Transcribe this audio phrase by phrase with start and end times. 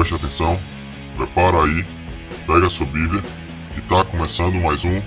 [0.00, 0.58] preste atenção,
[1.16, 1.84] prepara aí,
[2.46, 3.22] pega sua Bíblia.
[3.76, 5.00] E tá começando mais um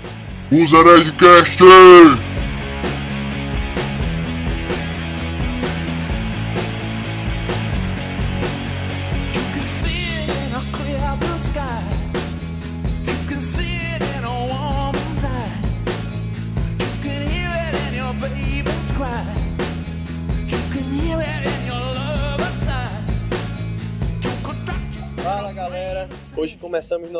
[0.52, 1.62] Os Herescast!
[1.62, 2.43] You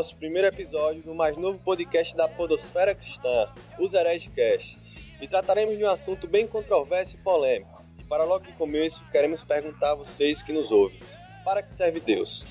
[0.04, 4.78] nosso primeiro episódio do mais novo podcast da Podosfera Cristã, os Herescast,
[5.18, 7.82] e trataremos de um assunto bem controverso e polêmico.
[7.98, 11.00] E para logo de começo, queremos perguntar a vocês que nos ouvem:
[11.42, 12.44] para que serve Deus?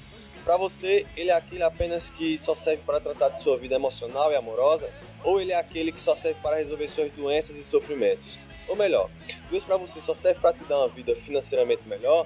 [0.44, 4.31] Para você, ele é aquele apenas que só serve para tratar de sua vida emocional
[4.31, 4.91] e amorosa?
[5.23, 8.39] Ou ele é aquele que só serve para resolver suas doenças e sofrimentos?
[8.67, 9.11] Ou melhor,
[9.52, 12.25] Deus para você só serve para te dar uma vida financeiramente melhor?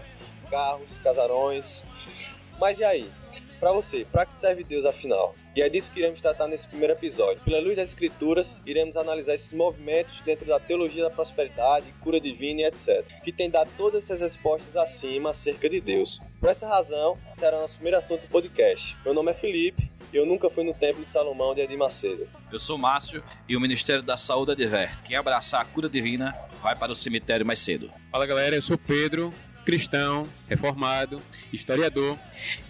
[0.49, 1.85] Carros, casarões,
[2.57, 3.09] mas e aí?
[3.59, 5.35] Pra você, pra que serve Deus afinal?
[5.55, 7.41] E é disso que iremos tratar nesse primeiro episódio.
[7.43, 12.61] Pela luz das escrituras, iremos analisar esses movimentos dentro da teologia da prosperidade, cura divina
[12.61, 13.03] e etc.
[13.23, 16.21] Que tem dado todas essas respostas acima acerca de Deus.
[16.39, 18.95] Por essa razão, será nosso primeiro assunto do podcast.
[19.03, 22.29] Meu nome é Felipe e eu nunca fui no templo de Salomão de Edir Macedo.
[22.51, 26.75] Eu sou Márcio e o Ministério da Saúde adverte: quem abraçar a cura divina vai
[26.75, 27.91] para o cemitério mais cedo.
[28.11, 29.33] Fala galera, eu sou Pedro,
[29.67, 32.17] cristão, reformado, historiador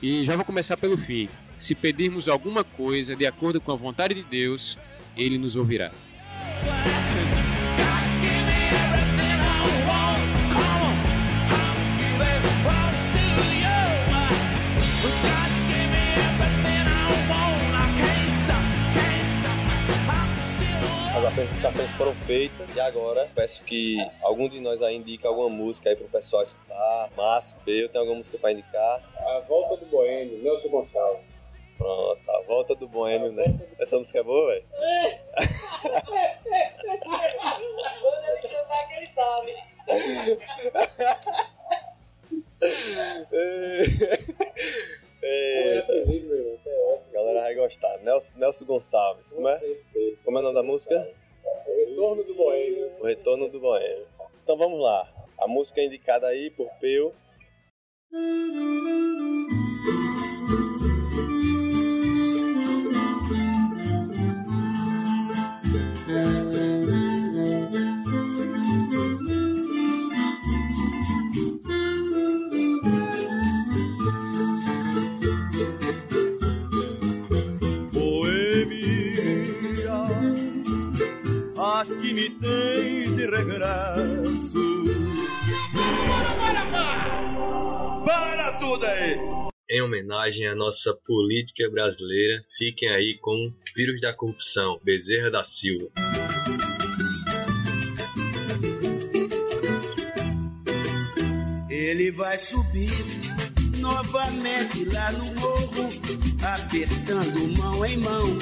[0.01, 1.29] e já vou começar pelo fim.
[1.59, 4.79] Se pedirmos alguma coisa de acordo com a vontade de Deus,
[5.15, 5.91] Ele nos ouvirá.
[21.27, 25.95] Apresentações foram feitas e agora peço que algum de nós aí indique alguma música aí
[25.95, 27.09] pro pessoal escutar.
[27.15, 29.01] Márcio, eu tem alguma música pra indicar?
[29.17, 31.25] A volta do Boêmio, Nelson Gonçalves.
[31.77, 33.59] Pronto, a volta do Boêmio, né?
[33.79, 34.65] Essa música é boa, velho?
[34.79, 35.27] É
[36.61, 38.11] Eita, feliz, meu irmão,
[45.21, 45.79] é
[46.93, 47.05] ótimo.
[47.09, 47.97] a galera vai gostar.
[47.99, 49.59] Nelson, Nelson Gonçalves, como é?
[50.23, 50.95] Como é o nome da música?
[51.65, 52.91] O retorno do Boêmio.
[52.99, 54.07] O Retorno do Boêmio.
[54.43, 55.11] Então vamos lá.
[55.39, 57.13] A música é indicada aí por Peu.
[83.29, 84.53] Regresso.
[88.05, 89.17] Para tudo aí!
[89.69, 95.89] Em homenagem à nossa política brasileira, fiquem aí com Vírus da Corrupção, Bezerra da Silva.
[101.69, 102.91] Ele vai subir
[103.79, 105.89] novamente lá no morro,
[106.41, 108.37] apertando mão em mão,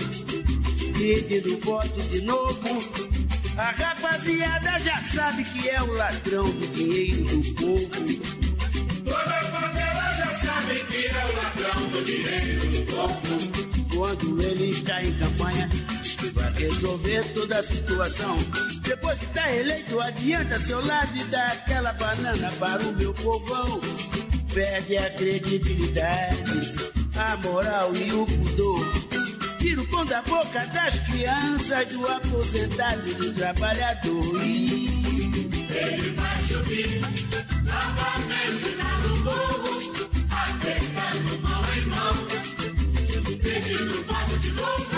[0.98, 3.15] pedindo voto de novo.
[3.58, 7.88] A rapaziada já sabe que é o ladrão do dinheiro do povo.
[9.06, 13.96] Toda a favela já sabe que é o ladrão do dinheiro do povo.
[13.96, 15.70] Quando ele está em campanha,
[16.02, 18.38] diz que vai resolver toda a situação.
[18.82, 23.80] Depois que está eleito, adianta seu lado e dá aquela banana para o meu povão.
[24.54, 26.76] Perde a credibilidade,
[27.16, 29.06] a moral e o pudor.
[30.10, 34.42] Da boca das crianças, do aposentado e do trabalhador.
[34.42, 37.02] Ele vai subir
[37.64, 39.82] novamente lá no morro,
[40.32, 42.16] apertando mão em mão,
[43.42, 44.96] pedindo voto de novo.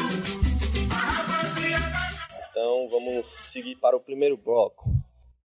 [0.91, 4.89] A rapaziada Então vamos seguir para o primeiro bloco.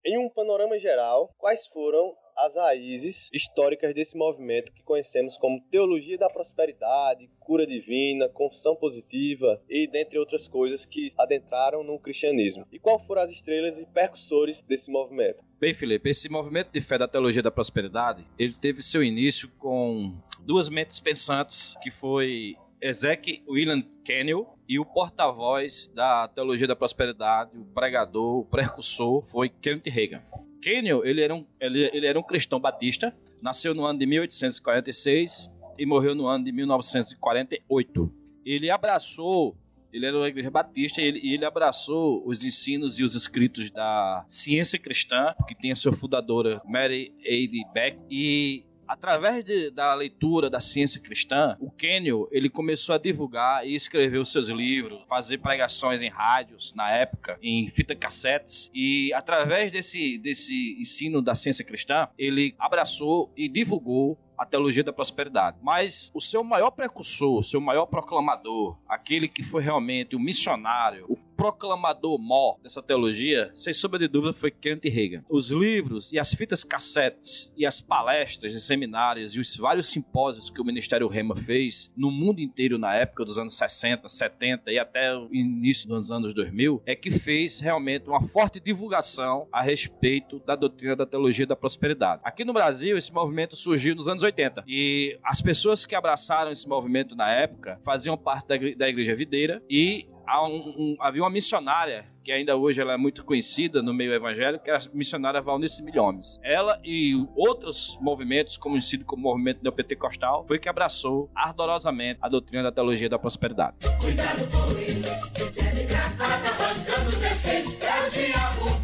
[0.04, 6.16] Em um panorama geral, quais foram as raízes históricas desse movimento que conhecemos como teologia
[6.16, 12.64] da prosperidade, cura divina, confissão positiva e dentre outras coisas que adentraram no cristianismo?
[12.70, 15.44] E qual foram as estrelas e percussores desse movimento?
[15.58, 20.16] Bem, Felipe, esse movimento de fé da teologia da prosperidade, ele teve seu início com
[20.47, 27.58] duas mentes pensantes, que foi Ezek William Kenel e o porta-voz da teologia da prosperidade,
[27.58, 30.22] o pregador, o precursor, foi Kenneth Reagan.
[30.62, 33.12] Kenel, ele era um, ele, ele era um cristão batista,
[33.42, 38.12] nasceu no ano de 1846 e morreu no ano de 1948.
[38.44, 39.56] Ele abraçou
[39.92, 44.24] ele era uma igreja batista e ele, ele abraçou os ensinos e os escritos da
[44.28, 47.64] ciência cristã, que tem a sua fundadora Mary A.D.
[47.74, 53.66] Beck, e através de- da leitura da ciência cristã, o Kenyon ele começou a divulgar
[53.66, 59.12] e escrever os seus livros, fazer pregações em rádios na época, em fita cassetes e
[59.12, 65.59] através desse desse ensino da ciência cristã, ele abraçou e divulgou a teologia da prosperidade.
[65.63, 71.04] Mas o seu maior precursor, o seu maior proclamador, aquele que foi realmente o missionário,
[71.10, 75.25] o proclamador mó dessa teologia, sem sombra de dúvida, foi Kenneth Reagan.
[75.31, 80.51] Os livros e as fitas cassetes e as palestras e seminários e os vários simpósios
[80.51, 84.78] que o Ministério Rema fez no mundo inteiro na época dos anos 60, 70 e
[84.78, 90.41] até o início dos anos 2000, é que fez realmente uma forte divulgação a respeito
[90.41, 92.21] da doutrina da teologia da prosperidade.
[92.22, 94.29] Aqui no Brasil, esse movimento surgiu nos anos 80
[94.66, 99.15] e as pessoas que abraçaram esse movimento na época faziam parte da, igre- da Igreja
[99.15, 103.92] Videira e um- um- havia uma missionária que ainda hoje ela é muito conhecida no
[103.92, 106.38] meio evangélico, que era a missionária Valnice Milhomes.
[106.44, 112.71] Ela e outros movimentos, conhecido como movimento neopentecostal, foi que abraçou ardorosamente a doutrina da
[112.71, 113.77] teologia da prosperidade.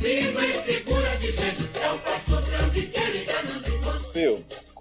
[0.01, 0.33] Phil,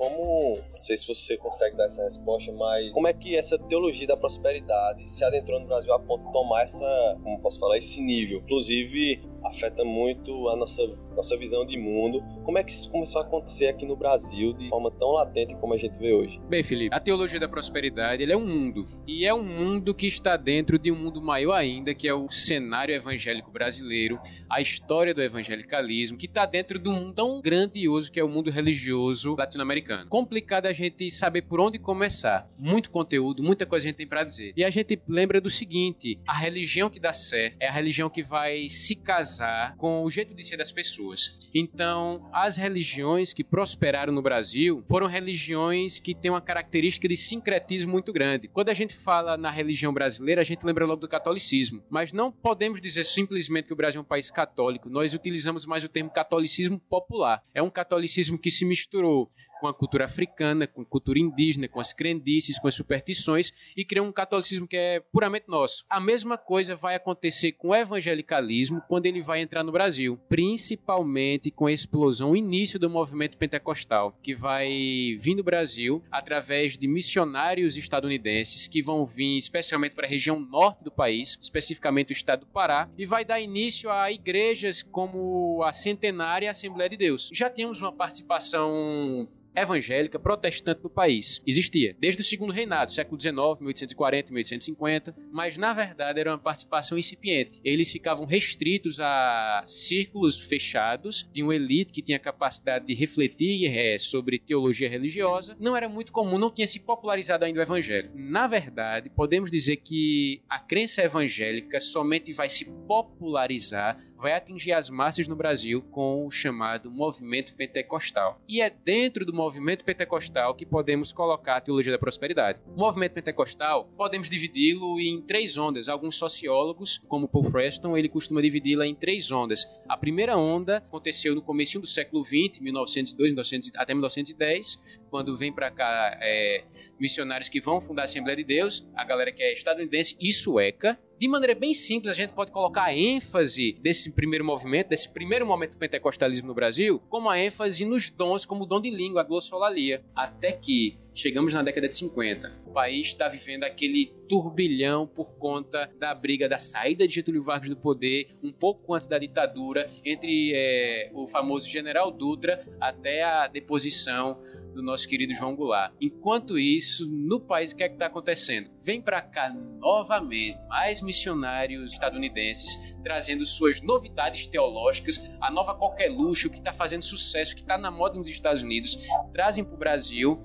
[0.10, 0.58] como.
[0.74, 4.18] Não sei se você consegue dar essa resposta, mas como é que essa teologia da
[4.18, 7.20] prosperidade se adentrou no Brasil a ponto de tomar essa.
[7.24, 7.78] Como posso falar?
[7.78, 8.40] Esse nível.
[8.40, 10.82] Inclusive, afeta muito a nossa,
[11.16, 12.24] nossa visão de mundo.
[12.44, 15.74] Como é que isso começou a acontecer aqui no Brasil de forma tão latente como
[15.74, 16.40] a gente vê hoje?
[16.50, 18.88] Bem, Felipe, a teologia da prosperidade é um mundo.
[19.08, 22.30] E é um mundo que está dentro de um mundo maior ainda, que é o
[22.30, 24.20] cenário evangélico brasileiro,
[24.50, 28.30] a história do evangelicalismo, que está dentro de um mundo tão grandioso que é o
[28.30, 30.10] mundo religioso latino-americano.
[30.10, 32.50] Complicado a gente saber por onde começar.
[32.58, 34.54] Muito conteúdo, muita coisa a gente tem para dizer.
[34.56, 38.24] E a gente lembra do seguinte: a religião que dá certo é a religião que
[38.24, 41.05] vai se casar com o jeito de ser das pessoas.
[41.54, 47.92] Então, as religiões que prosperaram no Brasil foram religiões que têm uma característica de sincretismo
[47.92, 48.48] muito grande.
[48.48, 51.84] Quando a gente fala na religião brasileira, a gente lembra logo do catolicismo.
[51.90, 54.90] Mas não podemos dizer simplesmente que o Brasil é um país católico.
[54.90, 57.42] Nós utilizamos mais o termo catolicismo popular.
[57.54, 61.80] É um catolicismo que se misturou com a cultura africana, com a cultura indígena, com
[61.80, 65.86] as crendices, com as superstições e criou um catolicismo que é puramente nosso.
[65.90, 71.52] A mesma coisa vai acontecer com o evangelicalismo quando ele vai entrar no Brasil, principalmente
[71.52, 76.88] com a explosão, o início do movimento pentecostal, que vai vir no Brasil através de
[76.88, 82.42] missionários estadunidenses que vão vir especialmente para a região norte do país, especificamente o estado
[82.42, 87.30] do Pará, e vai dar início a igrejas como a Centenária Assembleia de Deus.
[87.34, 91.42] Já tínhamos uma participação evangélica protestante no país.
[91.46, 96.98] Existia desde o segundo reinado, século XIX, 1840, 1850, mas na verdade era uma participação
[96.98, 97.60] incipiente.
[97.64, 103.98] Eles ficavam restritos a círculos fechados de uma elite que tinha capacidade de refletir eh,
[103.98, 105.56] sobre teologia religiosa.
[105.60, 108.12] Não era muito comum, não tinha se popularizado ainda o evangelho.
[108.14, 114.90] Na verdade, podemos dizer que a crença evangélica somente vai se popularizar vai atingir as
[114.90, 118.42] massas no Brasil com o chamado movimento pentecostal.
[118.48, 122.60] E é dentro do movimento pentecostal que podemos colocar a teologia da prosperidade.
[122.66, 125.88] O movimento pentecostal podemos dividi-lo em três ondas.
[125.88, 129.64] Alguns sociólogos, como Paul Freston, ele costuma dividi-la em três ondas.
[129.88, 135.54] A primeira onda aconteceu no começo do século XX, 1902 1900, até 1910, quando vem
[135.54, 136.64] para cá é,
[137.00, 140.98] missionários que vão fundar a Assembleia de Deus, a galera que é estadunidense e sueca.
[141.18, 145.46] De maneira bem simples, a gente pode colocar a ênfase desse primeiro movimento, desse primeiro
[145.46, 149.22] momento do pentecostalismo no Brasil, como a ênfase nos dons, como o dom de língua,
[149.22, 150.04] a glossolalia.
[150.14, 152.64] Até que chegamos na década de 50.
[152.68, 157.70] O país está vivendo aquele turbilhão por conta da briga da saída de Getúlio Vargas
[157.70, 163.48] do poder, um pouco antes da ditadura, entre é, o famoso general Dutra até a
[163.48, 164.42] deposição
[164.74, 165.94] do nosso querido João Goulart.
[166.02, 168.70] Enquanto isso, no país, o que é que está acontecendo?
[168.84, 176.50] Vem para cá novamente mais missionários estadunidenses trazendo suas novidades teológicas, a nova qualquer luxo
[176.50, 178.98] que está fazendo sucesso, que está na moda nos Estados Unidos,
[179.32, 180.44] trazem para o Brasil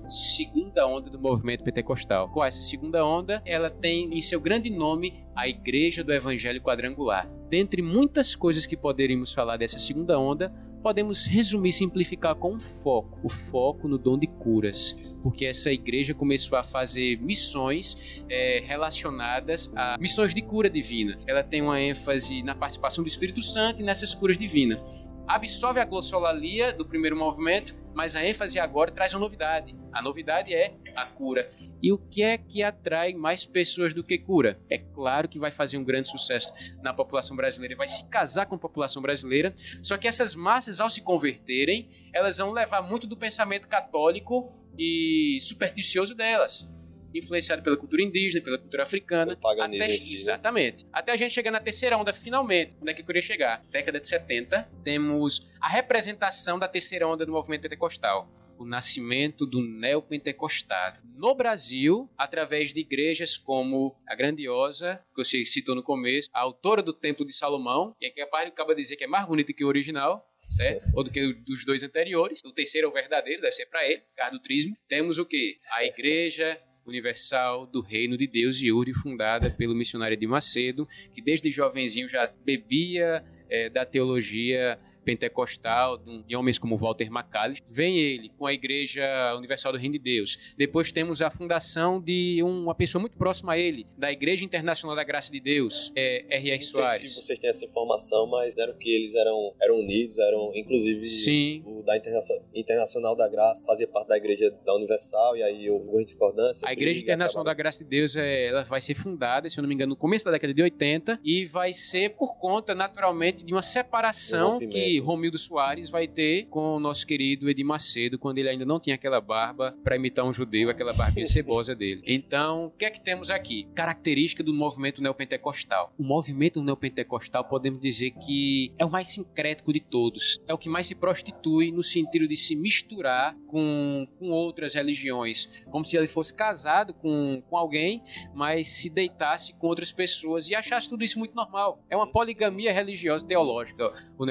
[0.61, 2.29] segunda onda do movimento pentecostal.
[2.29, 7.27] Com essa segunda onda, ela tem em seu grande nome a Igreja do Evangelho Quadrangular.
[7.49, 10.53] Dentre muitas coisas que poderíamos falar dessa segunda onda,
[10.83, 15.71] podemos resumir e simplificar com um foco, o foco no dom de curas, porque essa
[15.71, 21.17] igreja começou a fazer missões é, relacionadas a missões de cura divina.
[21.27, 24.79] Ela tem uma ênfase na participação do Espírito Santo e nessas curas divinas.
[25.27, 29.75] Absorve a glossolalia do primeiro movimento, mas a ênfase agora traz uma novidade.
[29.93, 31.49] A novidade é a cura.
[31.81, 34.59] E o que é que atrai mais pessoas do que cura?
[34.69, 38.55] É claro que vai fazer um grande sucesso na população brasileira, vai se casar com
[38.55, 39.53] a população brasileira.
[39.81, 45.37] Só que essas massas, ao se converterem, elas vão levar muito do pensamento católico e
[45.41, 46.71] supersticioso delas.
[47.13, 49.37] Influenciado pela cultura indígena, pela cultura africana.
[49.59, 50.19] Até, si, né?
[50.19, 50.85] Exatamente.
[50.91, 52.75] Até a gente chegar na terceira onda, finalmente.
[52.81, 53.63] Onde é que eu queria chegar?
[53.69, 58.29] Década de 70, temos a representação da terceira onda do movimento pentecostal.
[58.57, 60.99] O nascimento do neopentecostado.
[61.15, 66.83] No Brasil, através de igrejas como a grandiosa, que você citou no começo, a autora
[66.83, 69.51] do Templo de Salomão, e aqui a parte acaba de dizer que é mais bonita
[69.51, 70.85] que o original, certo?
[70.95, 72.41] Ou do que dos dois anteriores.
[72.45, 74.75] O terceiro é o verdadeiro, deve ser para ele, por causa do trismo.
[74.87, 75.57] Temos o que?
[75.71, 81.21] A igreja universal do reino de Deus de Uri, fundada pelo missionário de Macedo, que
[81.21, 87.63] desde jovenzinho já bebia eh, da teologia pentecostal, de homens como Walter McCallister.
[87.69, 89.03] Vem ele com a Igreja
[89.37, 90.37] Universal do Reino de Deus.
[90.57, 95.03] Depois temos a fundação de uma pessoa muito próxima a ele, da Igreja Internacional da
[95.03, 96.55] Graça de Deus, é, R.R.
[96.55, 97.13] Não sei Soares.
[97.13, 101.63] se vocês têm essa informação, mas eram que eles eram, eram unidos, eram inclusive Sim.
[101.65, 102.19] o da Interna-
[102.53, 106.67] Internacional da Graça fazia parte da igreja da Universal e aí houve uma discordância.
[106.67, 109.61] A Igreja briga, Internacional da Graça de Deus é, ela vai ser fundada, se eu
[109.61, 113.43] não me engano, no começo da década de 80 e vai ser por conta, naturalmente,
[113.43, 114.73] de uma Um separação rompimento.
[114.77, 118.79] que Romildo Soares vai ter com o nosso querido Edir Macedo, quando ele ainda não
[118.79, 122.01] tinha aquela barba para imitar um judeu, aquela barbinha cebosa dele.
[122.05, 123.67] Então, o que é que temos aqui?
[123.73, 125.93] Característica do movimento neopentecostal.
[125.97, 130.39] O movimento neopentecostal, podemos dizer que é o mais sincrético de todos.
[130.47, 135.49] É o que mais se prostitui no sentido de se misturar com, com outras religiões.
[135.69, 138.01] Como se ele fosse casado com, com alguém,
[138.33, 141.83] mas se deitasse com outras pessoas e achasse tudo isso muito normal.
[141.89, 144.25] É uma poligamia religiosa teológica, o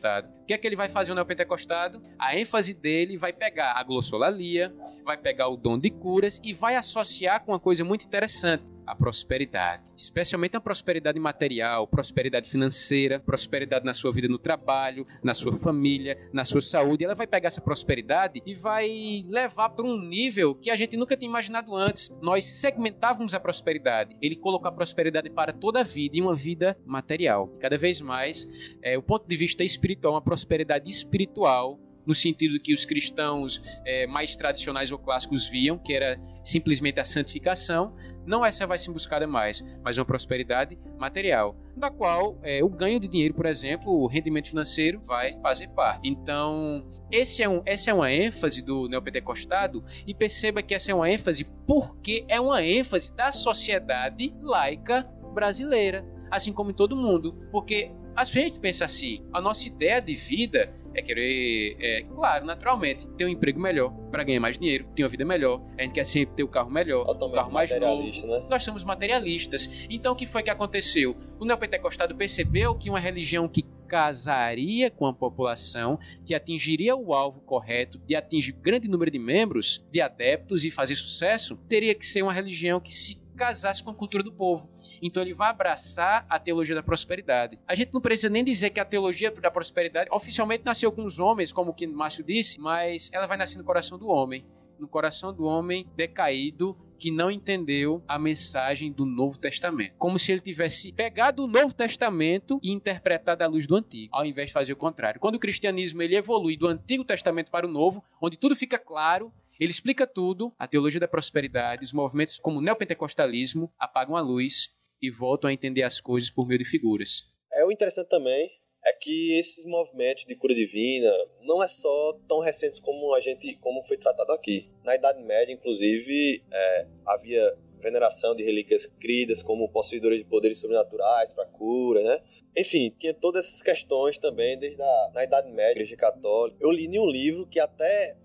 [0.00, 0.28] neopentecostado.
[0.42, 2.02] O que é que ele vai fazer o neopentecostado?
[2.18, 6.76] A ênfase dele vai pegar a glossolalia, vai pegar o dom de curas e vai
[6.76, 8.64] associar com uma coisa muito interessante.
[8.90, 15.32] A prosperidade, especialmente a prosperidade material, prosperidade financeira, prosperidade na sua vida no trabalho, na
[15.32, 17.04] sua família, na sua saúde.
[17.04, 21.16] Ela vai pegar essa prosperidade e vai levar para um nível que a gente nunca
[21.16, 22.12] tinha imaginado antes.
[22.20, 24.16] Nós segmentávamos a prosperidade.
[24.20, 27.46] Ele colocou a prosperidade para toda a vida e uma vida material.
[27.60, 28.44] Cada vez mais,
[28.82, 34.06] é, o ponto de vista espiritual, uma prosperidade espiritual no sentido que os cristãos eh,
[34.06, 37.94] mais tradicionais ou clássicos viam, que era simplesmente a santificação,
[38.26, 42.98] não essa vai ser buscada mais, mas uma prosperidade material, da qual eh, o ganho
[42.98, 46.08] de dinheiro, por exemplo, o rendimento financeiro vai fazer parte.
[46.08, 50.94] Então, esse é um, essa é uma ênfase do neopentecostado e perceba que essa é
[50.94, 55.02] uma ênfase porque é uma ênfase da sociedade laica
[55.34, 60.14] brasileira, assim como em todo mundo, porque a gente pensa assim, a nossa ideia de
[60.14, 65.02] vida é querer, é, claro, naturalmente, ter um emprego melhor para ganhar mais dinheiro, ter
[65.02, 65.62] uma vida melhor.
[65.78, 68.26] A gente quer sempre ter o carro melhor, o Totalmente carro mais novo.
[68.26, 68.46] né?
[68.48, 69.72] Nós somos materialistas.
[69.88, 71.16] Então, o que foi que aconteceu?
[71.38, 77.40] O neopentecostado percebeu que uma religião que casaria com a população, que atingiria o alvo
[77.40, 82.22] correto de atingir grande número de membros, de adeptos e fazer sucesso, teria que ser
[82.22, 84.68] uma religião que se casasse com a cultura do povo.
[85.02, 87.58] Então ele vai abraçar a teologia da prosperidade.
[87.66, 91.18] A gente não precisa nem dizer que a teologia da prosperidade oficialmente nasceu com os
[91.18, 94.44] homens, como o que Márcio disse, mas ela vai nascer no coração do homem.
[94.78, 99.94] No coração do homem decaído que não entendeu a mensagem do Novo Testamento.
[99.98, 104.26] Como se ele tivesse pegado o Novo Testamento e interpretado à luz do Antigo, ao
[104.26, 105.18] invés de fazer o contrário.
[105.18, 109.32] Quando o cristianismo ele evolui do Antigo Testamento para o Novo, onde tudo fica claro,
[109.58, 114.74] ele explica tudo, a teologia da prosperidade, os movimentos como o neopentecostalismo apagam a luz
[115.00, 117.32] e voltam a entender as coisas por meio de figuras.
[117.52, 118.50] É o interessante também
[118.84, 121.10] é que esses movimentos de cura divina
[121.42, 124.70] não é só tão recentes como a gente como foi tratado aqui.
[124.84, 131.32] Na Idade Média, inclusive, é, havia veneração de relíquias cridas como possuidores de poderes sobrenaturais
[131.32, 132.22] para cura, né?
[132.56, 136.58] Enfim, tinha todas essas questões também desde a na Idade Média, Igreja Católica.
[136.60, 138.16] Eu li em um livro que até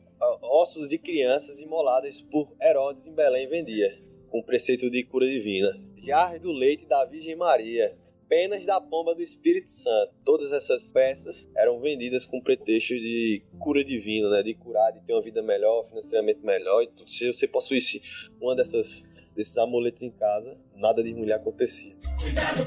[0.42, 5.70] ossos de crianças imoladas por Herodes em Belém vendia, com preceito de cura divina.
[6.06, 7.98] Jarre do leite da Virgem Maria,
[8.30, 10.14] penas da pomba do Espírito Santo.
[10.24, 14.44] Todas essas peças eram vendidas com pretexto de cura divina, né?
[14.44, 16.84] De curar, de ter uma vida melhor, financeiramente melhor.
[16.84, 17.10] E tudo.
[17.10, 18.04] Se você possuísse
[18.40, 21.96] uma dessas desses amuletos em casa, nada de mulher acontecia.
[22.22, 22.66] Prestem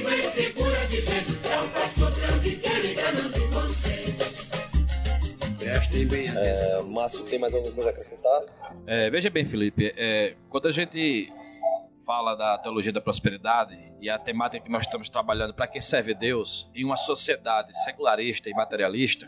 [0.00, 0.72] bem atenção.
[0.74, 0.81] É,
[6.82, 8.42] Márcio, tem mais alguma coisa a acrescentar?
[8.86, 11.32] É, veja bem, Felipe, é, quando a gente
[12.04, 16.14] fala da teologia da prosperidade e a temática que nós estamos trabalhando para que serve
[16.14, 19.26] Deus em uma sociedade secularista e materialista,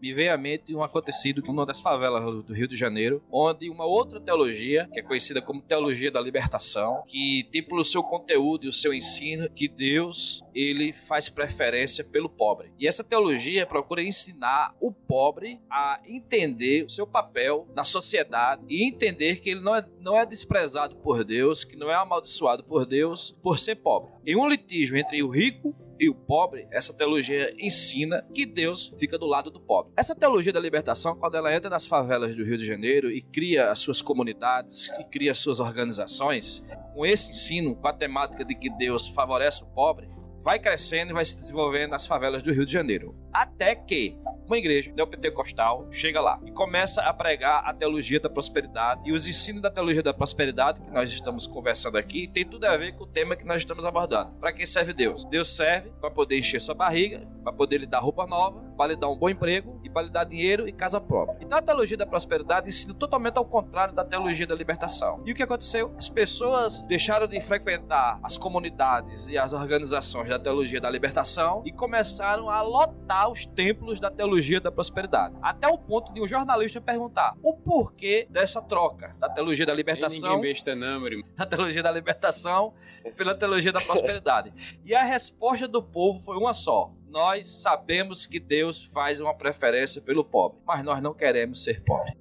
[0.00, 3.68] me veio à mente um acontecido em uma das favelas do Rio de Janeiro, onde
[3.70, 8.64] uma outra teologia, que é conhecida como teologia da libertação, que tem pelo seu conteúdo
[8.64, 12.72] e o seu ensino que Deus ele faz preferência pelo pobre.
[12.78, 18.84] E essa teologia procura ensinar o pobre a entender o seu papel na sociedade e
[18.84, 22.86] entender que ele não é, não é desprezado por Deus, que não é amaldiçoado por
[22.86, 24.12] Deus por ser pobre.
[24.24, 29.18] Em um litígio entre o rico e o pobre, essa teologia ensina que Deus fica
[29.18, 29.92] do lado do pobre.
[29.96, 33.70] Essa teologia da libertação, quando ela entra nas favelas do Rio de Janeiro e cria
[33.70, 38.54] as suas comunidades, e cria as suas organizações, com esse ensino, com a temática de
[38.54, 40.08] que Deus favorece o pobre,
[40.44, 43.16] vai crescendo e vai se desenvolvendo nas favelas do Rio de Janeiro.
[43.32, 44.14] Até que
[44.46, 49.26] uma igreja neopentecostal chega lá e começa a pregar a teologia da prosperidade e os
[49.26, 53.04] ensinos da teologia da prosperidade que nós estamos conversando aqui tem tudo a ver com
[53.04, 54.32] o tema que nós estamos abordando.
[54.32, 55.24] Para quem serve Deus?
[55.24, 58.96] Deus serve para poder encher sua barriga, para poder lhe dar roupa nova, para lhe
[58.96, 61.38] dar um bom emprego e para lhe dar dinheiro e casa própria.
[61.40, 65.22] Então a teologia da prosperidade ensina totalmente ao contrário da teologia da libertação.
[65.24, 65.94] E o que aconteceu?
[65.96, 71.72] As pessoas deixaram de frequentar as comunidades e as organizações da teologia da libertação e
[71.72, 75.36] começaram a lotar os templos da teologia da prosperidade.
[75.40, 80.40] Até o ponto de um jornalista perguntar o porquê dessa troca da teologia da libertação
[80.40, 81.02] besta não,
[81.36, 82.74] da teologia da libertação
[83.16, 84.52] pela teologia da prosperidade.
[84.84, 86.90] E a resposta do povo foi uma só.
[87.08, 92.12] Nós sabemos que Deus faz uma preferência pelo pobre, mas nós não queremos ser pobre.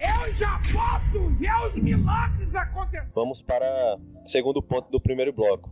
[0.00, 3.12] Eu já posso ver os milagres acontecer.
[3.14, 5.70] Vamos para o segundo ponto do primeiro bloco.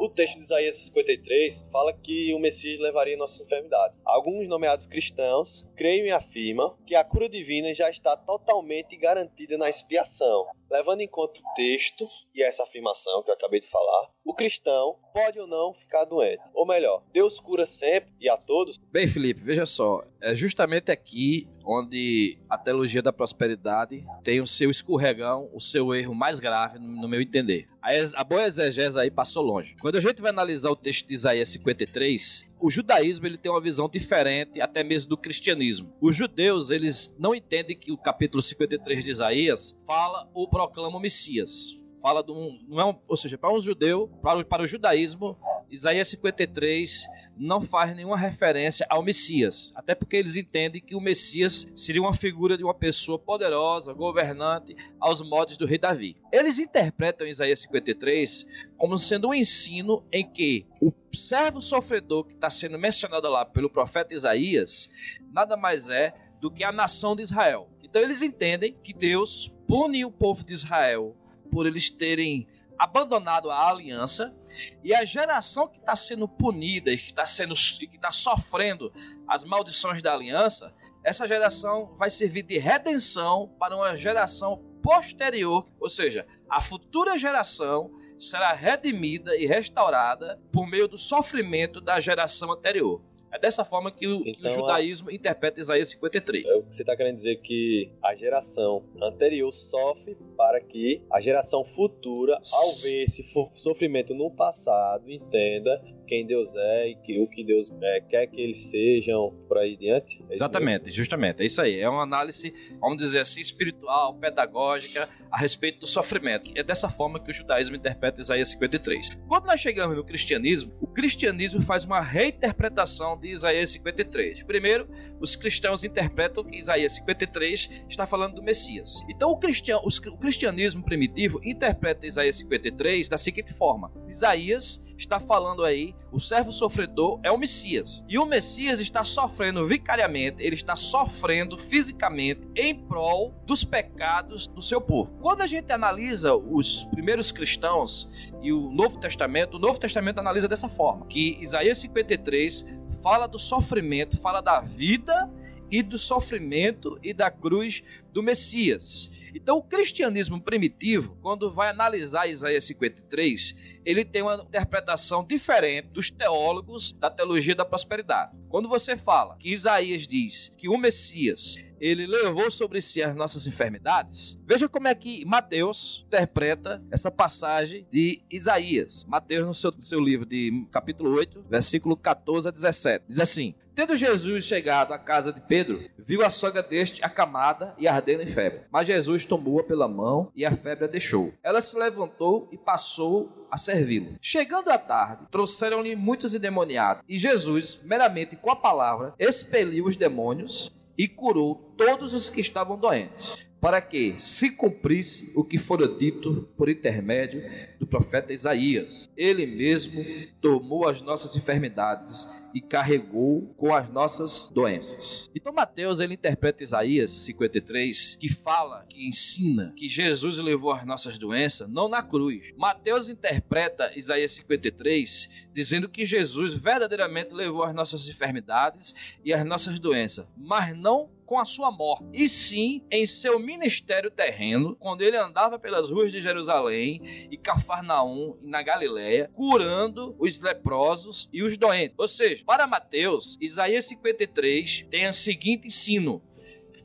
[0.00, 3.98] O texto de Isaías 53 fala que o Messias levaria nossas enfermidades.
[4.04, 9.68] Alguns nomeados cristãos creem e afirmam que a cura divina já está totalmente garantida na
[9.68, 10.46] expiação.
[10.70, 14.96] Levando em conta o texto e essa afirmação que eu acabei de falar, o cristão
[15.12, 16.42] pode ou não ficar doente.
[16.54, 18.78] Ou melhor, Deus cura sempre e a todos.
[18.90, 24.70] Bem, Felipe, veja só, é justamente aqui onde a teologia da prosperidade tem o seu
[24.70, 27.68] escorregão, o seu erro mais grave, no meu entender.
[27.82, 29.74] A, boa exegese aí passou longe.
[29.80, 33.60] Quando a gente vai analisar o texto de Isaías 53, o judaísmo ele tem uma
[33.60, 35.92] visão diferente até mesmo do cristianismo.
[36.00, 41.00] Os judeus, eles não entendem que o capítulo 53 de Isaías fala ou proclama o
[41.00, 41.76] Messias.
[42.00, 45.36] Fala de um, não é um, ou seja, para um judeu, para para o judaísmo,
[45.72, 51.66] Isaías 53 não faz nenhuma referência ao Messias, até porque eles entendem que o Messias
[51.74, 56.14] seria uma figura de uma pessoa poderosa, governante, aos modos do rei Davi.
[56.30, 62.50] Eles interpretam Isaías 53 como sendo um ensino em que o servo sofredor que está
[62.50, 64.90] sendo mencionado lá pelo profeta Isaías
[65.32, 67.70] nada mais é do que a nação de Israel.
[67.82, 71.16] Então eles entendem que Deus pune o povo de Israel
[71.50, 72.46] por eles terem
[72.78, 74.34] abandonado a aliança
[74.82, 78.92] e a geração que está sendo punida e que está sendo que está sofrendo
[79.26, 85.88] as maldições da aliança, essa geração vai servir de redenção para uma geração posterior, ou
[85.88, 93.02] seja, a futura geração será redimida e restaurada por meio do sofrimento da geração anterior.
[93.32, 96.44] É dessa forma que o, que o Então, a- judaísmo interpreta Isaías 53.
[96.44, 101.20] É o que você está querendo dizer que a geração anterior sofre para que a
[101.20, 103.22] geração futura, ao ver esse
[103.54, 105.82] sofrimento no passado, entenda
[106.12, 109.78] quem Deus é e que, o que Deus é, quer que eles sejam por aí
[109.78, 110.22] diante.
[110.28, 111.40] É Exatamente, justamente.
[111.40, 111.80] É isso aí.
[111.80, 116.50] É uma análise, vamos dizer assim, espiritual, pedagógica a respeito do sofrimento.
[116.54, 119.22] É dessa forma que o judaísmo interpreta Isaías 53.
[119.26, 124.42] Quando nós chegamos no cristianismo, o cristianismo faz uma reinterpretação de Isaías 53.
[124.42, 124.86] Primeiro,
[125.18, 129.02] os cristãos interpretam que Isaías 53 está falando do Messias.
[129.08, 135.64] Então, o, cristian, o cristianismo primitivo interpreta Isaías 53 da seguinte forma: Isaías está falando
[135.64, 138.04] aí, o servo sofredor é o Messias.
[138.08, 144.60] E o Messias está sofrendo vicariamente, ele está sofrendo fisicamente em prol dos pecados do
[144.60, 145.10] seu povo.
[145.20, 148.10] Quando a gente analisa os primeiros cristãos
[148.42, 152.66] e o Novo Testamento, o Novo Testamento analisa dessa forma: que Isaías 53
[153.02, 155.30] fala do sofrimento, fala da vida
[155.70, 159.10] e do sofrimento e da cruz do Messias.
[159.34, 166.10] Então, o cristianismo primitivo, quando vai analisar Isaías 53, ele tem uma interpretação diferente dos
[166.10, 168.36] teólogos da teologia da prosperidade.
[168.48, 173.46] Quando você fala que Isaías diz que o Messias ele levou sobre si as nossas
[173.48, 179.04] enfermidades, veja como é que Mateus interpreta essa passagem de Isaías.
[179.08, 183.54] Mateus, no seu, no seu livro de capítulo 8, versículo 14 a 17, diz assim:
[183.74, 188.26] Tendo Jesus chegado à casa de Pedro, viu a sogra deste acamada e ardendo em
[188.26, 188.62] febre.
[188.70, 191.32] Mas Jesus tomou-a pela mão e a febre a deixou.
[191.42, 194.18] Ela se levantou e passou a servi-lo.
[194.20, 200.70] Chegando à tarde, trouxeram-lhe muitos endemoniados, e Jesus, meramente com a palavra, expeliu os demônios
[200.96, 206.48] e curou todos os que estavam doentes, para que se cumprisse o que fora dito
[206.56, 207.42] por intermédio
[207.78, 209.08] do profeta Isaías.
[209.16, 210.04] Ele mesmo
[210.42, 215.30] tomou as nossas enfermidades e carregou com as nossas doenças.
[215.34, 221.18] Então Mateus ele interpreta Isaías 53, que fala, que ensina que Jesus levou as nossas
[221.18, 222.52] doenças não na cruz.
[222.56, 229.78] Mateus interpreta Isaías 53 dizendo que Jesus verdadeiramente levou as nossas enfermidades e as nossas
[229.78, 235.16] doenças, mas não com a sua morte, e sim em seu ministério terreno, quando ele
[235.16, 241.56] andava pelas ruas de Jerusalém e Cafarnaum e na Galiléia, curando os leprosos e os
[241.56, 241.94] doentes.
[241.96, 246.22] Ou seja, para Mateus, Isaías 53 tem o seguinte ensino: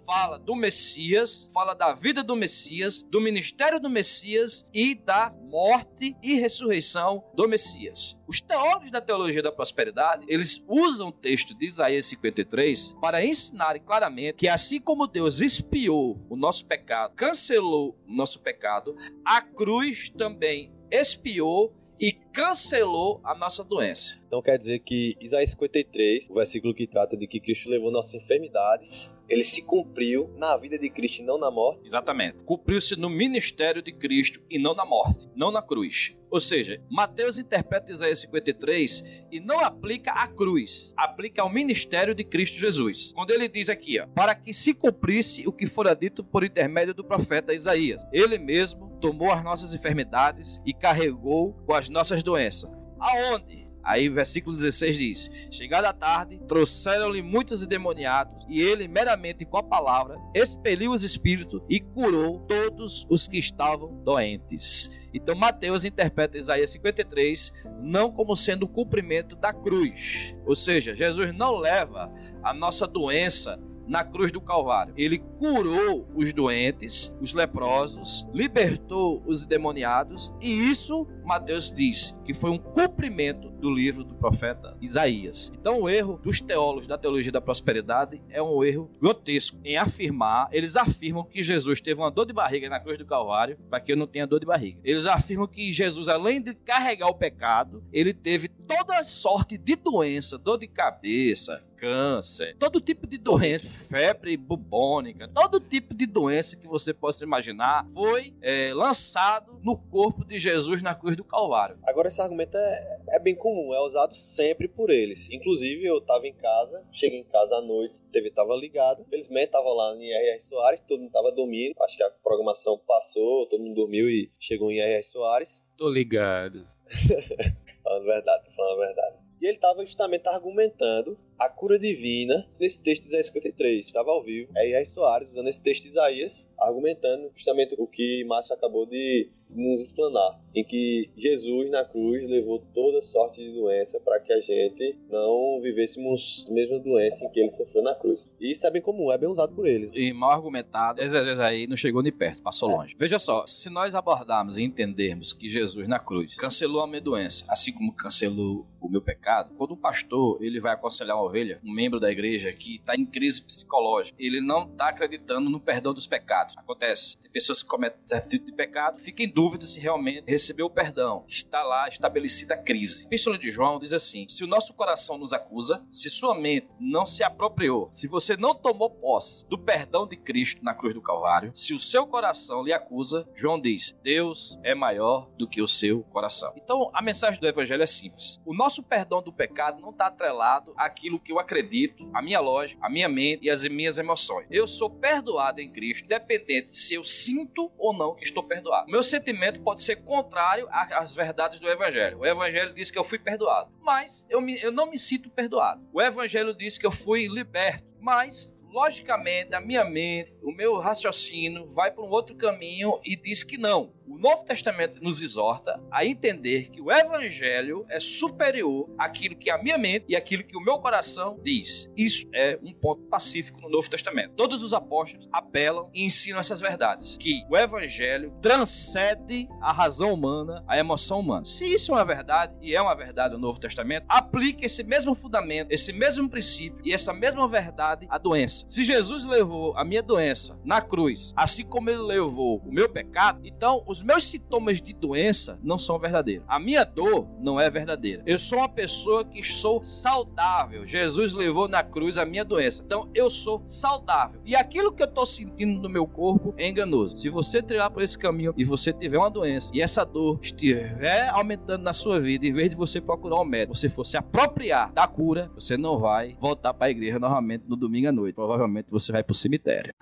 [0.07, 6.15] fala do Messias, fala da vida do Messias, do ministério do Messias e da morte
[6.23, 8.17] e ressurreição do Messias.
[8.25, 13.83] Os teólogos da teologia da prosperidade, eles usam o texto de Isaías 53 para ensinarem
[13.83, 20.09] claramente que assim como Deus expiou o nosso pecado, cancelou o nosso pecado, a cruz
[20.09, 24.21] também expiou e cancelou a nossa doença.
[24.27, 28.13] Então quer dizer que Isaías 53, o versículo que trata de que Cristo levou nossas
[28.13, 31.81] enfermidades, ele se cumpriu na vida de Cristo e não na morte.
[31.83, 32.43] Exatamente.
[32.43, 36.15] Cumpriu-se no ministério de Cristo e não na morte, não na cruz.
[36.29, 42.23] Ou seja, Mateus interpreta Isaías 53 e não aplica a cruz, aplica ao ministério de
[42.23, 43.13] Cristo Jesus.
[43.15, 46.93] Quando ele diz aqui, ó, para que se cumprisse o que fora dito por intermédio
[46.93, 52.69] do profeta Isaías, ele mesmo tomou as nossas enfermidades e carregou com as nossas doenças.
[52.99, 53.67] Aonde?
[53.87, 59.63] Aí, versículo 16 diz: Chegada a tarde, trouxeram-lhe muitos endemoniados, e ele, meramente com a
[59.63, 64.91] palavra, expeliu os espíritos e curou todos os que estavam doentes.
[65.13, 71.33] Então, Mateus interpreta Isaías 53 não como sendo o cumprimento da cruz, ou seja, Jesus
[71.33, 72.11] não leva
[72.43, 74.93] a nossa doença na cruz do Calvário.
[74.97, 82.49] Ele curou os doentes, os leprosos, libertou os endemoniados, e isso Mateus diz que foi
[82.49, 85.51] um cumprimento do livro do profeta Isaías.
[85.59, 90.47] Então, o erro dos teólogos da teologia da prosperidade é um erro grotesco em afirmar,
[90.51, 93.91] eles afirmam que Jesus teve uma dor de barriga na cruz do Calvário para que
[93.91, 94.79] eu não tenha dor de barriga.
[94.83, 100.37] Eles afirmam que Jesus, além de carregar o pecado, ele teve toda sorte de doença,
[100.37, 106.67] dor de cabeça, câncer, todo tipo de doença, febre bubônica, todo tipo de doença que
[106.67, 111.77] você possa imaginar foi é, lançado no corpo de Jesus na cruz do Calvário.
[111.83, 115.29] Agora, esse argumento é, é bem comum, é usado sempre por eles.
[115.31, 119.05] Inclusive, eu estava em casa, cheguei em casa à noite, a TV estava ligada.
[119.09, 120.41] Felizmente, estava lá em R.R.
[120.41, 121.73] Soares, todo mundo estava dormindo.
[121.81, 125.03] Acho que a programação passou, todo mundo dormiu e chegou em R.R.
[125.03, 125.65] Soares.
[125.77, 126.67] Tô ligado.
[127.83, 129.17] Falando a verdade, tô falando a verdade.
[129.39, 133.85] E ele estava justamente argumentando a cura divina nesse texto de Isaías 53.
[133.85, 134.51] Estava ao vivo.
[134.57, 134.83] É.
[134.83, 140.39] Soares usando esse texto de Isaías, argumentando justamente o que Márcio acabou de nos explanar,
[140.53, 145.59] em que Jesus na cruz levou toda sorte de doença para que a gente não
[145.61, 148.29] vivêssemos a mesma doença em que ele sofreu na cruz.
[148.39, 149.91] E isso é bem comum, é bem usado por eles.
[149.93, 152.95] E mal argumentado, esse Jesus aí não chegou nem perto, passou longe.
[152.97, 157.45] Veja só, se nós abordarmos e entendermos que Jesus na cruz cancelou a minha doença,
[157.47, 161.73] assim como cancelou o meu pecado, quando um pastor ele vai aconselhar uma ovelha, um
[161.73, 166.07] membro da igreja que está em crise psicológica, ele não está acreditando no perdão dos
[166.07, 166.57] pecados.
[166.57, 170.65] Acontece, tem pessoas que cometem certo tipo de pecado, ficam em dúvida se realmente recebeu
[170.65, 171.23] o perdão.
[171.27, 173.03] Está lá estabelecida a crise.
[173.03, 176.67] A Epístola de João diz assim: se o nosso coração nos acusa, se sua mente
[176.79, 181.03] não se apropriou, se você não tomou posse do perdão de Cristo na cruz do
[181.03, 185.67] Calvário, se o seu coração lhe acusa, João diz: Deus é maior do que o
[185.67, 186.51] seu coração.
[186.55, 190.73] Então a mensagem do Evangelho é simples: o nosso perdão do pecado não está atrelado
[190.75, 194.47] àquilo que eu acredito, a minha lógica, a minha mente e as minhas emoções.
[194.49, 198.87] Eu sou perdoado em Cristo, independente se eu sinto ou não que estou perdoado.
[198.87, 199.26] O meu sentimento
[199.61, 202.19] pode ser contrário às verdades do Evangelho.
[202.19, 205.87] O Evangelho diz que eu fui perdoado, mas eu, me, eu não me sinto perdoado.
[205.91, 211.67] O Evangelho diz que eu fui liberto, mas logicamente, a minha mente, o meu raciocínio
[211.71, 213.93] vai para um outro caminho e diz que não.
[214.09, 219.61] O Novo Testamento nos exorta a entender que o Evangelho é superior àquilo que a
[219.61, 221.91] minha mente e aquilo que o meu coração diz.
[221.95, 224.33] Isso é um ponto pacífico no Novo Testamento.
[224.35, 230.63] Todos os apóstolos apelam e ensinam essas verdades, que o Evangelho transcende a razão humana,
[230.67, 231.43] a emoção humana.
[231.43, 235.15] Se isso é uma verdade, e é uma verdade no Novo Testamento, aplique esse mesmo
[235.15, 238.63] fundamento, esse mesmo princípio e essa mesma verdade à doença.
[238.67, 243.41] Se Jesus levou a minha doença na cruz, assim como ele levou o meu pecado,
[243.43, 246.45] então os meus sintomas de doença não são verdadeiros.
[246.47, 248.23] A minha dor não é verdadeira.
[248.25, 250.85] Eu sou uma pessoa que sou saudável.
[250.85, 252.83] Jesus levou na cruz a minha doença.
[252.85, 254.41] Então eu sou saudável.
[254.45, 257.17] E aquilo que eu estou sentindo no meu corpo é enganoso.
[257.17, 261.29] Se você trilhar por esse caminho e você tiver uma doença e essa dor estiver
[261.29, 264.91] aumentando na sua vida, em vez de você procurar um médico, você for se apropriar
[264.91, 268.35] da cura, você não vai voltar para a igreja novamente no domingo à noite.
[268.35, 269.93] Provavelmente você vai para o cemitério.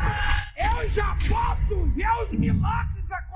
[0.58, 3.35] Eu já posso ver os milagres acontecendo.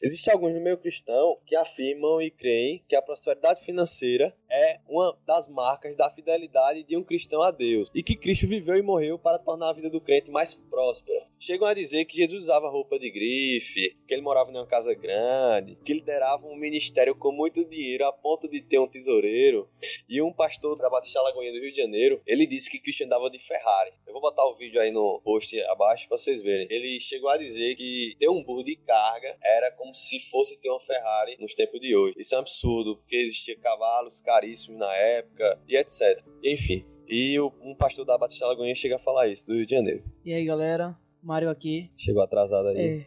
[0.00, 5.16] Existem alguns no meio cristão que afirmam e creem que a prosperidade financeira é uma
[5.26, 9.18] das marcas da fidelidade de um cristão a Deus e que Cristo viveu e morreu
[9.18, 11.26] para tornar a vida do crente mais próspera.
[11.40, 14.92] Chegam a dizer que Jesus usava roupa de grife, que ele morava em uma casa
[14.94, 19.68] grande, que liderava um ministério com muito dinheiro a ponto de ter um tesoureiro.
[20.08, 23.30] E um pastor da Batista Lagoinha do Rio de Janeiro, ele disse que Cristo andava
[23.30, 23.92] de Ferrari.
[24.06, 26.66] Eu vou botar o vídeo aí no post abaixo para vocês verem.
[26.70, 30.70] Ele chegou a dizer que ter um burro de carga era como se fosse ter
[30.70, 32.14] uma Ferrari nos tempos de hoje.
[32.18, 36.22] Isso é um absurdo, porque existia cavalos caríssimos na época e etc.
[36.42, 40.04] Enfim, e um pastor da Batista Lagoinha chega a falar isso, do Rio de Janeiro.
[40.24, 40.96] E aí, galera?
[41.22, 41.90] Mário aqui.
[41.96, 42.78] Chegou atrasado aí.
[42.78, 43.06] É,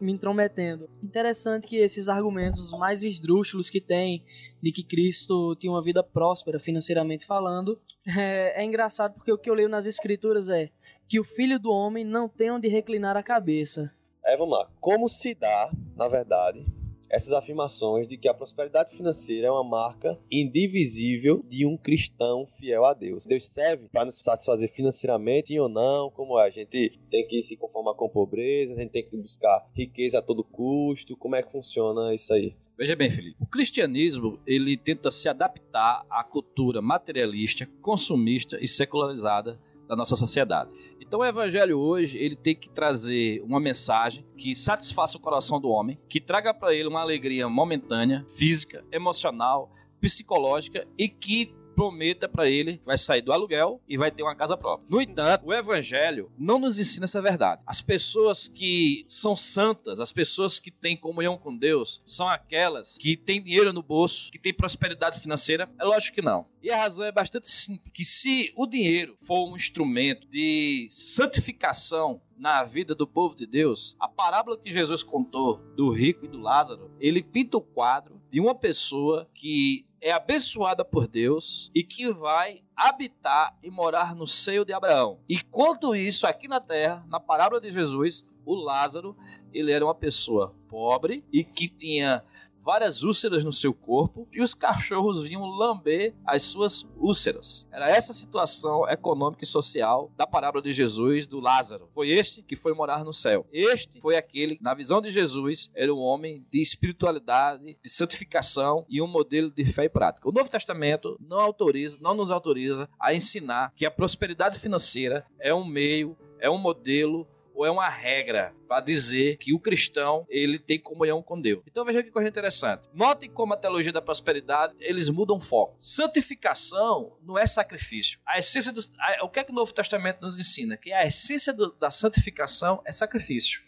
[0.00, 0.88] me intrometendo.
[1.02, 4.24] Interessante que esses argumentos mais esdrúxulos que tem
[4.62, 9.50] de que Cristo tinha uma vida próspera financeiramente falando, é, é engraçado porque o que
[9.50, 10.70] eu leio nas escrituras é
[11.08, 13.92] que o filho do homem não tem onde reclinar a cabeça.
[14.24, 14.70] Aí vamos lá.
[14.80, 16.64] Como se dá, na verdade,
[17.10, 22.84] essas afirmações de que a prosperidade financeira é uma marca indivisível de um cristão fiel
[22.84, 23.26] a Deus?
[23.26, 26.10] Deus serve para nos satisfazer financeiramente ou não?
[26.10, 26.46] Como é?
[26.46, 30.22] A gente tem que se conformar com pobreza, a gente tem que buscar riqueza a
[30.22, 31.16] todo custo?
[31.16, 32.54] Como é que funciona isso aí?
[32.78, 33.36] Veja bem, Felipe.
[33.38, 40.70] O cristianismo ele tenta se adaptar à cultura materialista, consumista e secularizada da nossa sociedade.
[41.00, 45.68] Então o evangelho hoje ele tem que trazer uma mensagem que satisfaça o coração do
[45.68, 49.68] homem, que traga para ele uma alegria momentânea, física, emocional,
[50.00, 54.36] psicológica e que prometa para ele que vai sair do aluguel e vai ter uma
[54.36, 54.86] casa própria.
[54.90, 57.62] No entanto, o evangelho não nos ensina essa verdade.
[57.66, 63.16] As pessoas que são santas, as pessoas que têm comunhão com Deus, são aquelas que
[63.16, 65.66] têm dinheiro no bolso, que têm prosperidade financeira?
[65.80, 66.44] É lógico que não.
[66.62, 72.20] E a razão é bastante simples, que se o dinheiro for um instrumento de santificação
[72.36, 76.40] na vida do povo de Deus, a parábola que Jesus contou do rico e do
[76.40, 82.12] Lázaro, ele pinta o quadro de uma pessoa que é abençoada por Deus e que
[82.12, 85.20] vai habitar e morar no seio de Abraão.
[85.28, 89.16] Enquanto isso, aqui na terra, na parábola de Jesus, o Lázaro,
[89.52, 92.24] ele era uma pessoa pobre e que tinha
[92.70, 97.66] várias úlceras no seu corpo e os cachorros vinham lamber as suas úlceras.
[97.72, 101.90] Era essa a situação econômica e social da parábola de Jesus do Lázaro.
[101.92, 103.44] Foi este que foi morar no céu.
[103.52, 109.02] Este foi aquele, na visão de Jesus, era um homem de espiritualidade, de santificação e
[109.02, 110.28] um modelo de fé e prática.
[110.28, 115.52] O Novo Testamento não autoriza, não nos autoriza a ensinar que a prosperidade financeira é
[115.52, 117.26] um meio, é um modelo
[117.60, 121.62] ou é uma regra para dizer que o cristão ele tem comunhão com Deus.
[121.66, 122.88] Então veja que coisa interessante.
[122.94, 125.74] Notem como a teologia da prosperidade eles mudam o foco.
[125.76, 128.18] Santificação não é sacrifício.
[128.24, 130.74] A essência do, a, o que é que o Novo Testamento nos ensina?
[130.78, 133.60] Que a essência do, da santificação é sacrifício.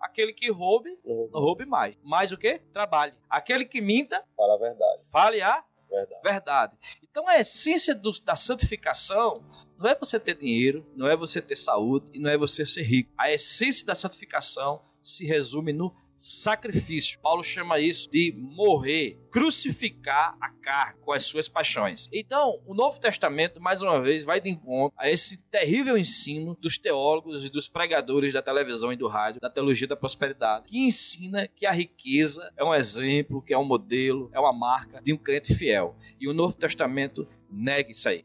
[0.00, 1.96] Aquele que roube, não roube mais.
[2.02, 2.60] Mais o que?
[2.72, 3.12] Trabalhe.
[3.28, 5.02] Aquele que minta, Para a verdade.
[5.12, 6.22] fale a Verdade.
[6.22, 6.72] verdade.
[7.02, 9.44] Então a essência do- da santificação
[9.78, 12.82] não é você ter dinheiro, não é você ter saúde e não é você ser
[12.82, 13.12] rico.
[13.16, 17.18] A essência da santificação se resume no sacrifício.
[17.20, 22.08] Paulo chama isso de morrer, crucificar a carne com as suas paixões.
[22.12, 26.78] Então, o Novo Testamento, mais uma vez, vai de encontro a esse terrível ensino dos
[26.78, 31.48] teólogos e dos pregadores da televisão e do rádio, da teologia da prosperidade, que ensina
[31.48, 35.16] que a riqueza é um exemplo, que é um modelo, é uma marca de um
[35.16, 35.96] crente fiel.
[36.20, 38.24] E o Novo Testamento nega isso aí.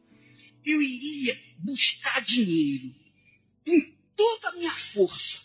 [0.65, 2.93] eu iria buscar dinheiro
[3.65, 3.79] com
[4.15, 5.41] toda a minha força.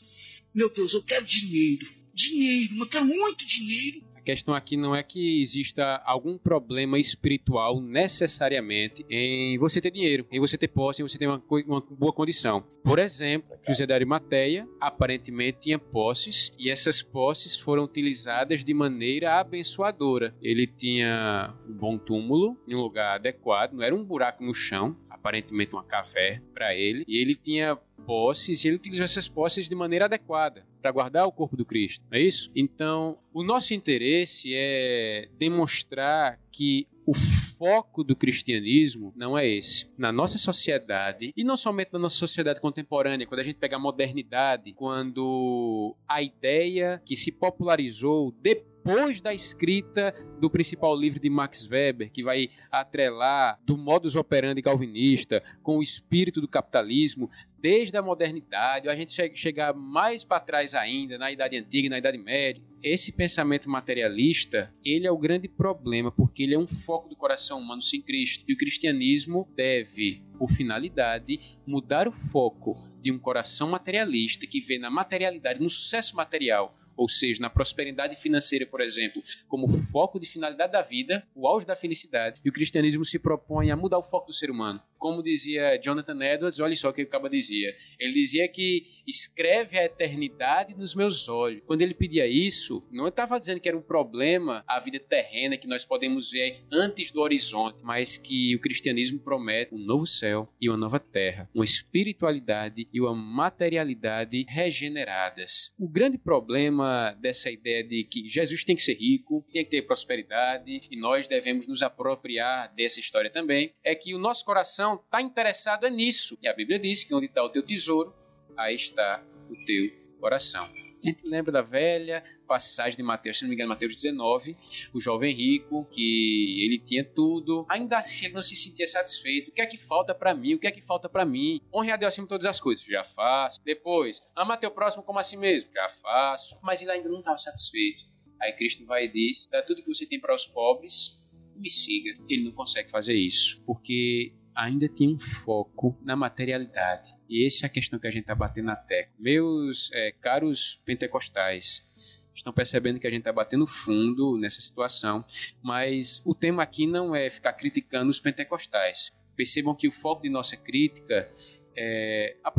[0.52, 2.03] Meu Deus, eu quero dinheiro.
[2.14, 4.02] Dinheiro, eu quero muito dinheiro.
[4.24, 10.38] questão aqui não é que exista algum problema espiritual necessariamente em você ter dinheiro, em
[10.38, 12.64] você ter posse, em você ter uma, uma boa condição.
[12.84, 19.40] Por exemplo, José da Arimateia aparentemente tinha posses e essas posses foram utilizadas de maneira
[19.40, 20.34] abençoadora.
[20.40, 24.96] Ele tinha um bom túmulo em um lugar adequado, não era um buraco no chão,
[25.10, 29.74] aparentemente uma caverna para ele, e ele tinha posses e ele utilizou essas posses de
[29.74, 32.50] maneira adequada para guardar o corpo do Cristo, não é isso?
[32.54, 39.90] Então, o nosso interesse é demonstrar que o foco do cristianismo não é esse.
[39.96, 43.78] Na nossa sociedade, e não somente na nossa sociedade contemporânea, quando a gente pega a
[43.78, 48.73] modernidade, quando a ideia que se popularizou depois
[49.22, 55.42] da escrita do principal livro de Max Weber, que vai atrelar do modus operandi calvinista
[55.62, 60.74] com o espírito do capitalismo, desde a modernidade, a gente che- chegar mais para trás
[60.74, 62.62] ainda, na Idade Antiga, na Idade Média.
[62.82, 67.58] Esse pensamento materialista, ele é o grande problema, porque ele é um foco do coração
[67.60, 68.44] humano sem Cristo.
[68.46, 74.78] E o cristianismo deve, por finalidade, mudar o foco de um coração materialista que vê
[74.78, 80.26] na materialidade, no sucesso material, ou seja, na prosperidade financeira, por exemplo, como foco de
[80.26, 84.02] finalidade da vida, o auge da felicidade, e o cristianismo se propõe a mudar o
[84.02, 84.80] foco do ser humano.
[84.98, 87.74] Como dizia Jonathan Edwards, olha só o que o Caba dizia.
[87.98, 91.62] Ele dizia que escreve a eternidade nos meus olhos.
[91.66, 95.66] Quando ele pedia isso, não estava dizendo que era um problema a vida terrena que
[95.66, 100.68] nós podemos ver antes do horizonte, mas que o cristianismo promete um novo céu e
[100.68, 105.72] uma nova terra, uma espiritualidade e uma materialidade regeneradas.
[105.78, 109.82] O grande problema dessa ideia de que Jesus tem que ser rico, tem que ter
[109.82, 115.20] prosperidade e nós devemos nos apropriar dessa história também, é que o nosso coração está
[115.20, 116.38] interessado é nisso.
[116.42, 118.14] E a Bíblia diz que onde está o teu tesouro,
[118.56, 119.90] aí está o teu
[120.20, 120.64] coração.
[121.04, 124.56] A gente lembra da velha passagem de Mateus, se não me engano, Mateus 19,
[124.92, 129.50] o jovem rico, que ele tinha tudo, ainda assim ele não se sentia satisfeito.
[129.50, 130.54] O que é que falta para mim?
[130.54, 131.60] O que é que falta para mim?
[131.74, 132.84] Honre a Deus acima de todas as coisas.
[132.84, 133.60] Já faço.
[133.64, 135.70] Depois, ama teu próximo como a si mesmo.
[135.72, 136.58] Já faço.
[136.62, 138.04] Mas ele ainda não estava satisfeito.
[138.40, 141.22] Aí Cristo vai e diz: dá tudo que você tem para os pobres
[141.56, 142.10] me siga.
[142.28, 147.14] Ele não consegue fazer isso, porque ainda tinha um foco na materialidade.
[147.28, 149.12] E essa é a questão que a gente está batendo na tecla.
[149.18, 151.88] Meus é, caros pentecostais,
[152.34, 155.24] estão percebendo que a gente está batendo fundo nessa situação,
[155.62, 159.10] mas o tema aqui não é ficar criticando os pentecostais.
[159.36, 161.28] Percebam que o foco de nossa crítica
[161.76, 162.52] é a,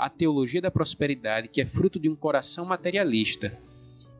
[0.00, 3.56] a teologia da prosperidade, que é fruto de um coração materialista,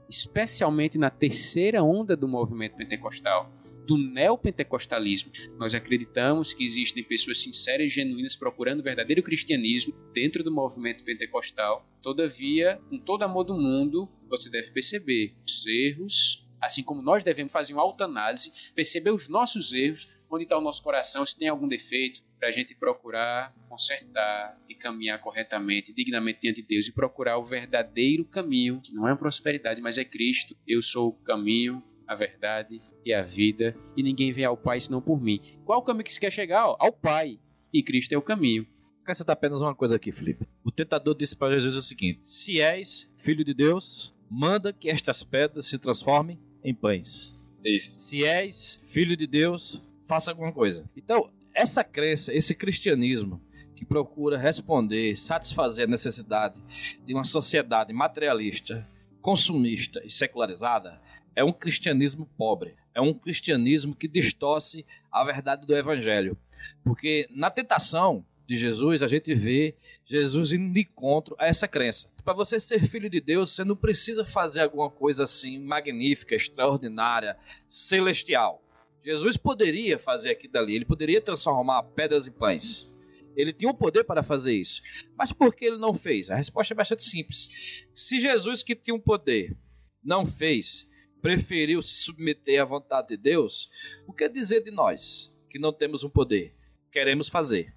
[0.09, 3.51] especialmente na terceira onda do movimento pentecostal
[3.87, 5.31] do neopentecostalismo.
[5.59, 11.05] Nós acreditamos que existem pessoas sinceras e genuínas procurando o verdadeiro cristianismo dentro do movimento
[11.05, 11.87] pentecostal.
[12.03, 17.53] Todavia, com todo amor do mundo, você deve perceber os erros, assim como nós devemos
[17.53, 21.69] fazer uma autoanálise, perceber os nossos erros, onde está o nosso coração, se tem algum
[21.69, 27.39] defeito, para a gente procurar consertar e caminhar corretamente, dignamente diante de Deus e procurar
[27.39, 30.57] o verdadeiro caminho, que não é prosperidade, mas é Cristo.
[30.67, 35.01] Eu sou o caminho, a verdade e a vida, e ninguém vem ao Pai senão
[35.01, 35.41] por mim.
[35.65, 36.67] Qual o caminho que você quer chegar?
[36.69, 37.39] Ó, ao Pai.
[37.73, 38.67] E Cristo é o caminho.
[39.03, 40.47] Acrescentar apenas uma coisa aqui, Felipe.
[40.65, 45.23] O tentador disse para Jesus o seguinte: Se és filho de Deus, manda que estas
[45.23, 47.35] pedras se transformem em pães.
[47.65, 47.99] Isso.
[47.99, 50.85] Se és filho de Deus, faça alguma coisa.
[50.97, 53.41] Então, essa crença, esse cristianismo
[53.75, 56.61] que procura responder, satisfazer a necessidade
[57.05, 58.89] de uma sociedade materialista,
[59.21, 61.01] consumista e secularizada,
[61.37, 62.75] é um cristianismo pobre.
[62.95, 66.37] É um cristianismo que distorce a verdade do evangelho.
[66.83, 72.11] Porque na tentação de Jesus, a gente vê Jesus indo de encontro a essa crença.
[72.23, 77.37] Para você ser filho de Deus, você não precisa fazer alguma coisa assim magnífica, extraordinária,
[77.67, 78.63] celestial.
[79.03, 82.91] Jesus poderia fazer aquilo dali, ele poderia transformar pedras em pães.
[83.37, 84.83] Ele tinha o poder para fazer isso.
[85.17, 86.31] Mas por que ele não fez?
[86.31, 87.87] A resposta é bastante simples.
[87.95, 89.57] Se Jesus, que tinha um poder,
[90.03, 90.89] não fez,
[91.25, 93.71] preferiu se submeter à vontade de Deus,
[94.07, 96.55] o que dizer de nós, que não temos um poder?
[96.93, 97.75] Queremos fazer.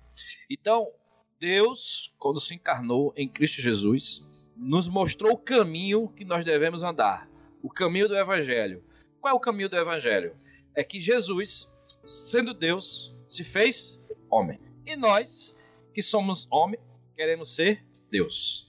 [0.49, 0.91] Então,
[1.39, 4.21] Deus, quando se encarnou em Cristo Jesus,
[4.53, 7.29] nos mostrou o caminho que nós devemos andar.
[7.63, 8.83] O caminho do Evangelho.
[9.21, 10.35] Qual é o caminho do Evangelho?
[10.75, 11.71] É que Jesus,
[12.03, 13.97] sendo Deus, se fez
[14.29, 14.59] homem.
[14.85, 15.55] E nós,
[15.93, 16.81] que somos homem,
[17.15, 17.81] queremos ser
[18.11, 18.67] Deus.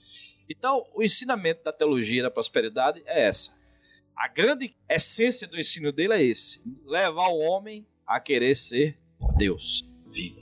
[0.49, 3.58] Então, o ensinamento da teologia da prosperidade é essa.
[4.19, 8.97] A grande essência do ensino dele é esse: levar o homem a querer ser
[9.37, 9.81] Deus.
[10.11, 10.41] Vida.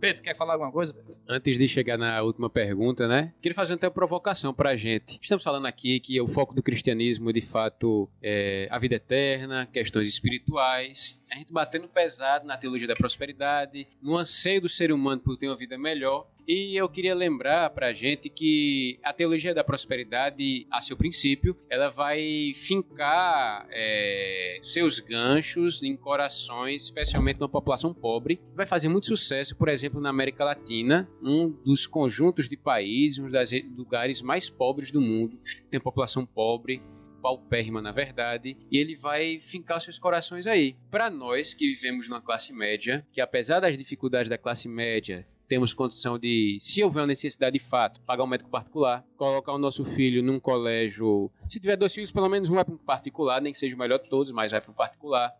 [0.00, 0.94] Pedro, quer falar alguma coisa?
[1.26, 3.32] Antes de chegar na última pergunta, né?
[3.40, 5.18] Queria fazer até uma provocação pra gente.
[5.22, 10.08] Estamos falando aqui que o foco do cristianismo, de fato, é a vida eterna, questões
[10.08, 11.22] espirituais.
[11.30, 15.46] A gente batendo pesado na teologia da prosperidade, no anseio do ser humano por ter
[15.46, 16.28] uma vida melhor.
[16.46, 21.88] E eu queria lembrar pra gente que a teologia da prosperidade, a seu princípio, ela
[21.88, 28.40] vai fincar é, seus ganchos em corações, especialmente na população pobre.
[28.54, 33.28] Vai fazer muito sucesso, por exemplo, na América Latina, um dos conjuntos de países, um
[33.28, 35.38] dos lugares mais pobres do mundo,
[35.70, 36.82] tem população pobre,
[37.22, 40.76] paupérrima na verdade, e ele vai fincar seus corações aí.
[40.90, 45.72] Para nós que vivemos numa classe média, que apesar das dificuldades da classe média, temos
[45.72, 49.84] condição de, se houver uma necessidade de fato, pagar um médico particular, colocar o nosso
[49.84, 51.30] filho num colégio.
[51.48, 53.78] Se tiver dois filhos, pelo menos um vai para um particular, nem que seja o
[53.78, 55.32] melhor de todos, mas vai para um particular.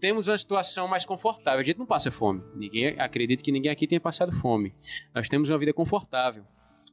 [0.00, 1.60] Temos uma situação mais confortável.
[1.60, 2.42] A gente não passa fome.
[2.54, 4.74] Ninguém acredita que ninguém aqui tenha passado fome.
[5.14, 6.44] Nós temos uma vida confortável.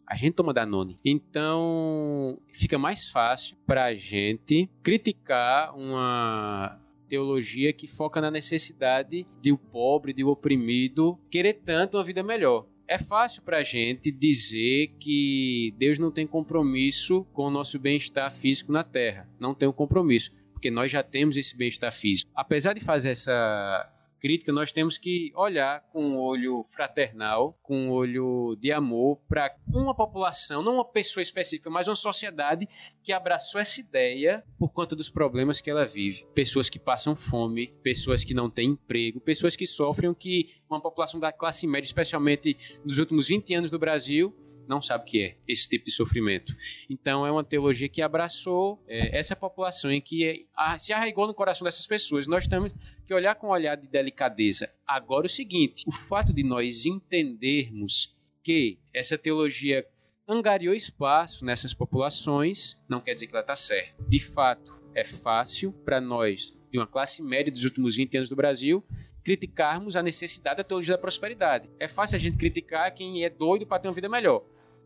[0.07, 0.99] A gente toma Danone.
[1.03, 6.79] Então, fica mais fácil para a gente criticar uma
[7.13, 12.23] teologia que foca na necessidade de o pobre, de o oprimido querer tanto uma vida
[12.23, 12.65] melhor.
[12.87, 18.31] É fácil para a gente dizer que Deus não tem compromisso com o nosso bem-estar
[18.31, 19.29] físico na Terra.
[19.39, 22.31] Não tem um compromisso, porque nós já temos esse bem-estar físico.
[22.33, 23.92] Apesar de fazer essa
[24.23, 29.53] crítica, nós temos que olhar com um olho fraternal, com um olho de amor para
[29.67, 32.69] uma população, não uma pessoa específica, mas uma sociedade
[33.03, 36.25] que abraçou essa ideia por conta dos problemas que ela vive.
[36.33, 41.19] Pessoas que passam fome, pessoas que não têm emprego, pessoas que sofrem que uma população
[41.19, 42.55] da classe média, especialmente
[42.85, 44.33] nos últimos 20 anos do Brasil,
[44.67, 46.55] não sabe o que é esse tipo de sofrimento.
[46.89, 51.33] Então é uma teologia que abraçou é, essa população e que é, se arraigou no
[51.33, 52.27] coração dessas pessoas.
[52.27, 52.71] Nós temos
[53.05, 54.69] que olhar com um olhar de delicadeza.
[54.87, 59.85] Agora o seguinte, o fato de nós entendermos que essa teologia
[60.27, 64.01] angariou espaço nessas populações, não quer dizer que ela está certa.
[64.07, 68.35] De fato, é fácil para nós, de uma classe média dos últimos 20 anos do
[68.35, 68.83] Brasil,
[69.23, 71.69] criticarmos a necessidade da teologia da prosperidade.
[71.79, 74.43] É fácil a gente criticar quem é doido para ter uma vida melhor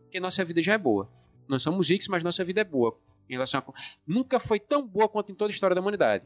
[0.08, 1.06] porque nossa vida já é boa.
[1.46, 2.98] Nós somos ricos, mas nossa vida é boa.
[3.28, 3.72] Em relação a...
[4.06, 6.24] Nunca foi tão boa quanto em toda a história da humanidade.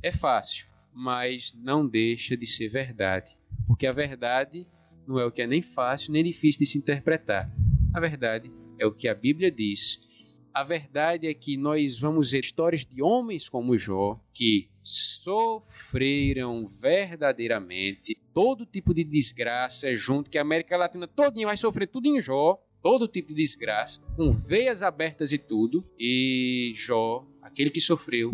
[0.00, 3.36] É fácil, mas não deixa de ser verdade.
[3.66, 4.68] Porque a verdade
[5.06, 7.50] não é o que é nem fácil nem difícil de se interpretar.
[7.92, 10.00] A verdade é o que a Bíblia diz.
[10.54, 18.16] A verdade é que nós vamos ver histórias de homens como Jó que sofreram verdadeiramente
[18.32, 22.62] todo tipo de desgraça junto que a América Latina todinha vai sofrer tudo em Jó
[22.82, 28.32] todo tipo de desgraça, com veias abertas e tudo, e Jó, aquele que sofreu,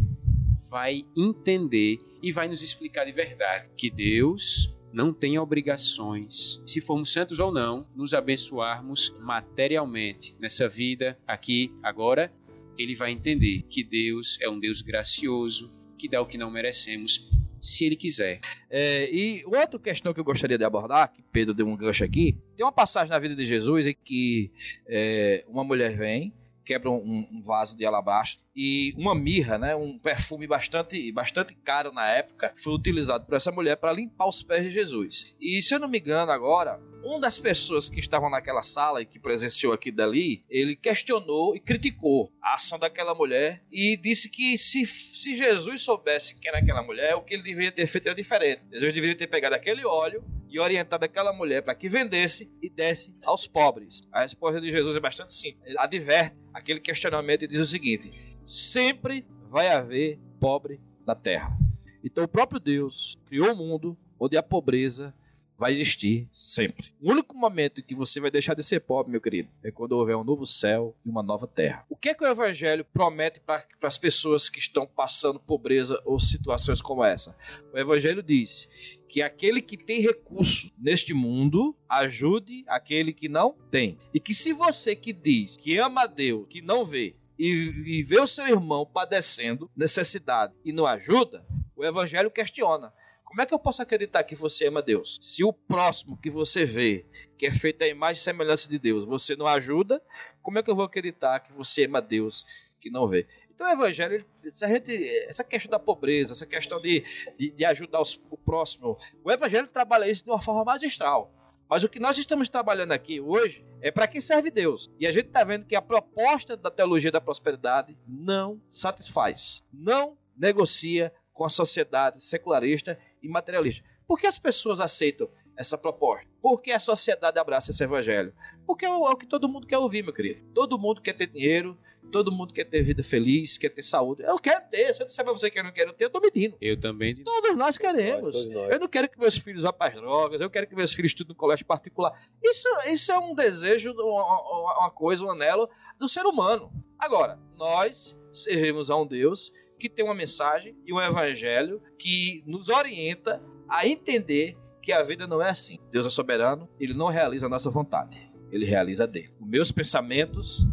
[0.71, 7.13] vai entender e vai nos explicar de verdade que Deus não tem obrigações, se formos
[7.13, 12.33] santos ou não, nos abençoarmos materialmente nessa vida, aqui, agora.
[12.79, 15.69] Ele vai entender que Deus é um Deus gracioso,
[15.99, 17.29] que dá o que não merecemos
[17.61, 18.41] se ele quiser.
[18.71, 22.37] É, e outra questão que eu gostaria de abordar, que Pedro deu um gancho aqui,
[22.57, 24.51] tem uma passagem na vida de Jesus em que
[24.87, 26.33] é, uma mulher vem,
[26.69, 31.91] quebra um, um, vaso de alabastro e uma mirra, né, um perfume bastante, bastante caro
[31.93, 35.35] na época, foi utilizado por essa mulher para limpar os pés de Jesus.
[35.41, 39.07] E se eu não me engano agora, uma das pessoas que estavam naquela sala e
[39.07, 44.59] que presenciou aqui dali, ele questionou e criticou a ação daquela mulher e disse que
[44.59, 48.15] se, se Jesus soubesse quem era aquela mulher, o que ele deveria ter feito era
[48.15, 48.61] diferente.
[48.71, 53.15] Jesus deveria ter pegado aquele óleo e orientado aquela mulher para que vendesse e desse
[53.25, 54.01] aos pobres.
[54.11, 55.67] A resposta de Jesus é bastante simples.
[55.67, 58.13] Ele adverte aquele questionamento e diz o seguinte:
[58.45, 61.57] sempre vai haver pobre na terra.
[62.03, 65.15] Então o próprio Deus criou o um mundo onde a pobreza
[65.59, 66.95] vai existir sempre.
[67.01, 69.93] O único momento em que você vai deixar de ser pobre, meu querido, é quando
[69.93, 71.85] houver um novo céu e uma nova terra.
[71.89, 76.21] O que é que o Evangelho promete para as pessoas que estão passando pobreza ou
[76.21, 77.37] situações como essa?
[77.75, 78.69] O Evangelho diz
[79.09, 83.99] que aquele que tem recurso neste mundo ajude aquele que não tem.
[84.15, 88.03] E que se você que diz que ama a Deus, que não vê, e, e
[88.03, 91.45] vê o seu irmão padecendo necessidade e não ajuda,
[91.75, 92.93] o Evangelho questiona.
[93.29, 95.19] Como é que eu posso acreditar que você ama Deus?
[95.21, 97.05] Se o próximo que você vê,
[97.37, 100.03] que é feito a imagem e semelhança de Deus, você não ajuda,
[100.43, 102.47] como é que eu vou acreditar que você ama Deus
[102.81, 103.27] que não vê?
[103.55, 107.05] Então o evangelho, gente, essa questão da pobreza, essa questão de,
[107.37, 111.31] de, de ajudar os, o próximo, o evangelho trabalha isso de uma forma magistral.
[111.69, 114.91] Mas o que nós estamos trabalhando aqui hoje é para quem serve Deus.
[114.99, 120.17] E a gente está vendo que a proposta da teologia da prosperidade não satisfaz, não
[120.35, 123.85] negocia com a sociedade secularista e materialista.
[124.09, 126.27] Por que as pessoas aceitam essa proposta?
[126.43, 128.35] Por que a sociedade abraça esse evangelho?
[128.67, 130.43] Porque é o, é o que todo mundo quer ouvir, meu querido.
[130.53, 131.79] Todo mundo quer ter dinheiro,
[132.11, 134.25] todo mundo quer ter vida feliz, quer ter saúde.
[134.25, 134.93] Eu quero ter.
[134.93, 136.57] Se eu disser pra você que eu não quero ter, eu tô mentindo.
[136.61, 137.15] Eu também.
[137.23, 138.35] Todos nós queremos.
[138.35, 138.73] Todos nós.
[138.73, 141.13] Eu não quero que meus filhos vá para as drogas, eu quero que meus filhos
[141.13, 142.21] estudem no colégio particular.
[142.43, 145.71] Isso, isso é um desejo, uma, uma coisa, um anelo
[146.01, 146.73] do ser humano.
[146.99, 152.69] Agora, nós servimos a um Deus que tem uma mensagem e um evangelho que nos
[152.69, 155.79] orienta a entender que a vida não é assim.
[155.91, 158.19] Deus é soberano, ele não realiza a nossa vontade,
[158.51, 159.31] ele realiza a dele.
[159.41, 160.67] Os meus pensamentos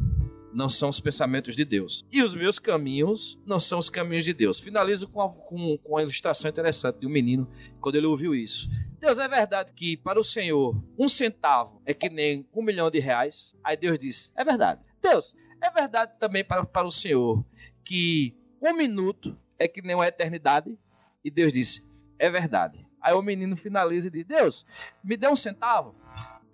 [0.56, 2.06] não são os pensamentos de Deus.
[2.10, 4.58] E os meus caminhos não são os caminhos de Deus.
[4.58, 7.48] Finalizo com, a, com, com uma ilustração interessante de um menino
[7.82, 8.70] quando ele ouviu isso.
[8.98, 13.00] Deus, é verdade que para o Senhor um centavo é que nem um milhão de
[13.00, 13.54] reais?
[13.62, 14.82] Aí Deus disse: É verdade.
[15.02, 17.46] Deus, é verdade também para, para o Senhor
[17.84, 20.78] que um minuto é que nem uma eternidade?
[21.24, 21.84] E Deus disse:
[22.20, 22.86] É verdade.
[23.02, 24.66] Aí o menino finaliza e diz: Deus,
[25.04, 25.96] me dê um centavo.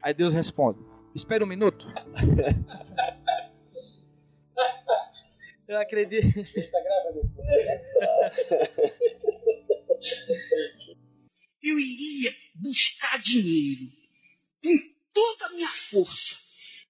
[0.01, 0.79] Aí Deus responde:
[1.15, 1.87] Espera um minuto.
[5.67, 6.27] Eu acredito.
[11.63, 13.89] Eu iria buscar dinheiro
[14.61, 14.77] com
[15.13, 16.37] toda a minha força.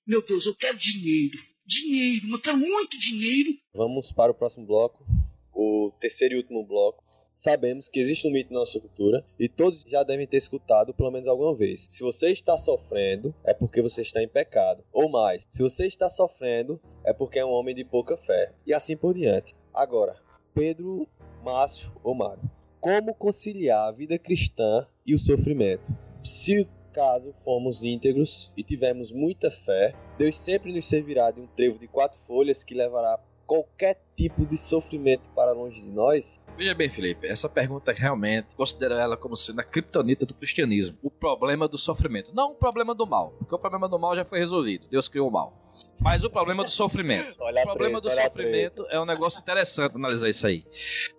[0.08, 1.38] Meu Deus, eu quero dinheiro.
[1.66, 3.50] Dinheiro, eu quero muito dinheiro.
[3.74, 5.06] Vamos para o próximo bloco,
[5.54, 7.04] o terceiro e último bloco.
[7.38, 11.10] Sabemos que existe um mito na nossa cultura e todos já devem ter escutado pelo
[11.10, 11.88] menos alguma vez.
[11.90, 14.84] Se você está sofrendo, é porque você está em pecado.
[14.94, 18.54] Ou mais, se você está sofrendo, é porque é um homem de pouca fé.
[18.66, 19.56] E assim por diante.
[19.74, 20.22] Agora,
[20.54, 21.08] Pedro,
[21.44, 22.44] Márcio ou Mário,
[22.80, 25.98] como conciliar a vida cristã e o sofrimento?
[26.24, 31.80] Se caso formos íntegros e tivermos muita fé, Deus sempre nos servirá de um trevo
[31.80, 33.20] de quatro folhas que levará
[33.52, 36.40] qualquer tipo de sofrimento para longe de nós?
[36.58, 40.98] Veja bem, Felipe, essa pergunta realmente considero ela como sendo a criptonita do cristianismo.
[41.02, 42.34] O problema do sofrimento.
[42.34, 44.88] Não o problema do mal, porque o problema do mal já foi resolvido.
[44.90, 45.54] Deus criou o mal.
[46.00, 47.36] Mas o problema do sofrimento.
[47.44, 50.66] Olha o problema treta, do sofrimento é um negócio interessante analisar isso aí.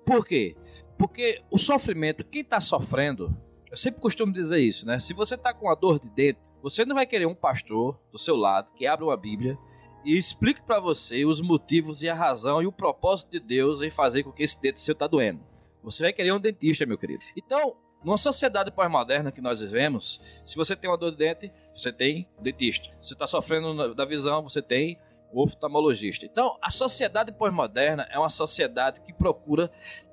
[0.04, 0.56] Por quê?
[0.96, 3.36] Porque o sofrimento, quem está sofrendo,
[3.72, 4.98] eu sempre costumo dizer isso, né?
[4.98, 8.18] Se você está com uma dor de dente, você não vai querer um pastor do
[8.18, 9.58] seu lado que abra uma Bíblia
[10.04, 13.88] e explique para você os motivos e a razão e o propósito de Deus em
[13.88, 15.40] fazer com que esse dente seu tá doendo.
[15.82, 17.24] Você vai querer um dentista, meu querido.
[17.34, 21.90] Então, numa sociedade pós-moderna que nós vivemos, se você tem uma dor de dente, você
[21.90, 22.90] tem um dentista.
[23.00, 24.98] Se você está sofrendo da visão, você tem
[25.32, 26.26] oftalmologista.
[26.26, 29.72] Então, a sociedade pós-moderna é uma sociedade que procura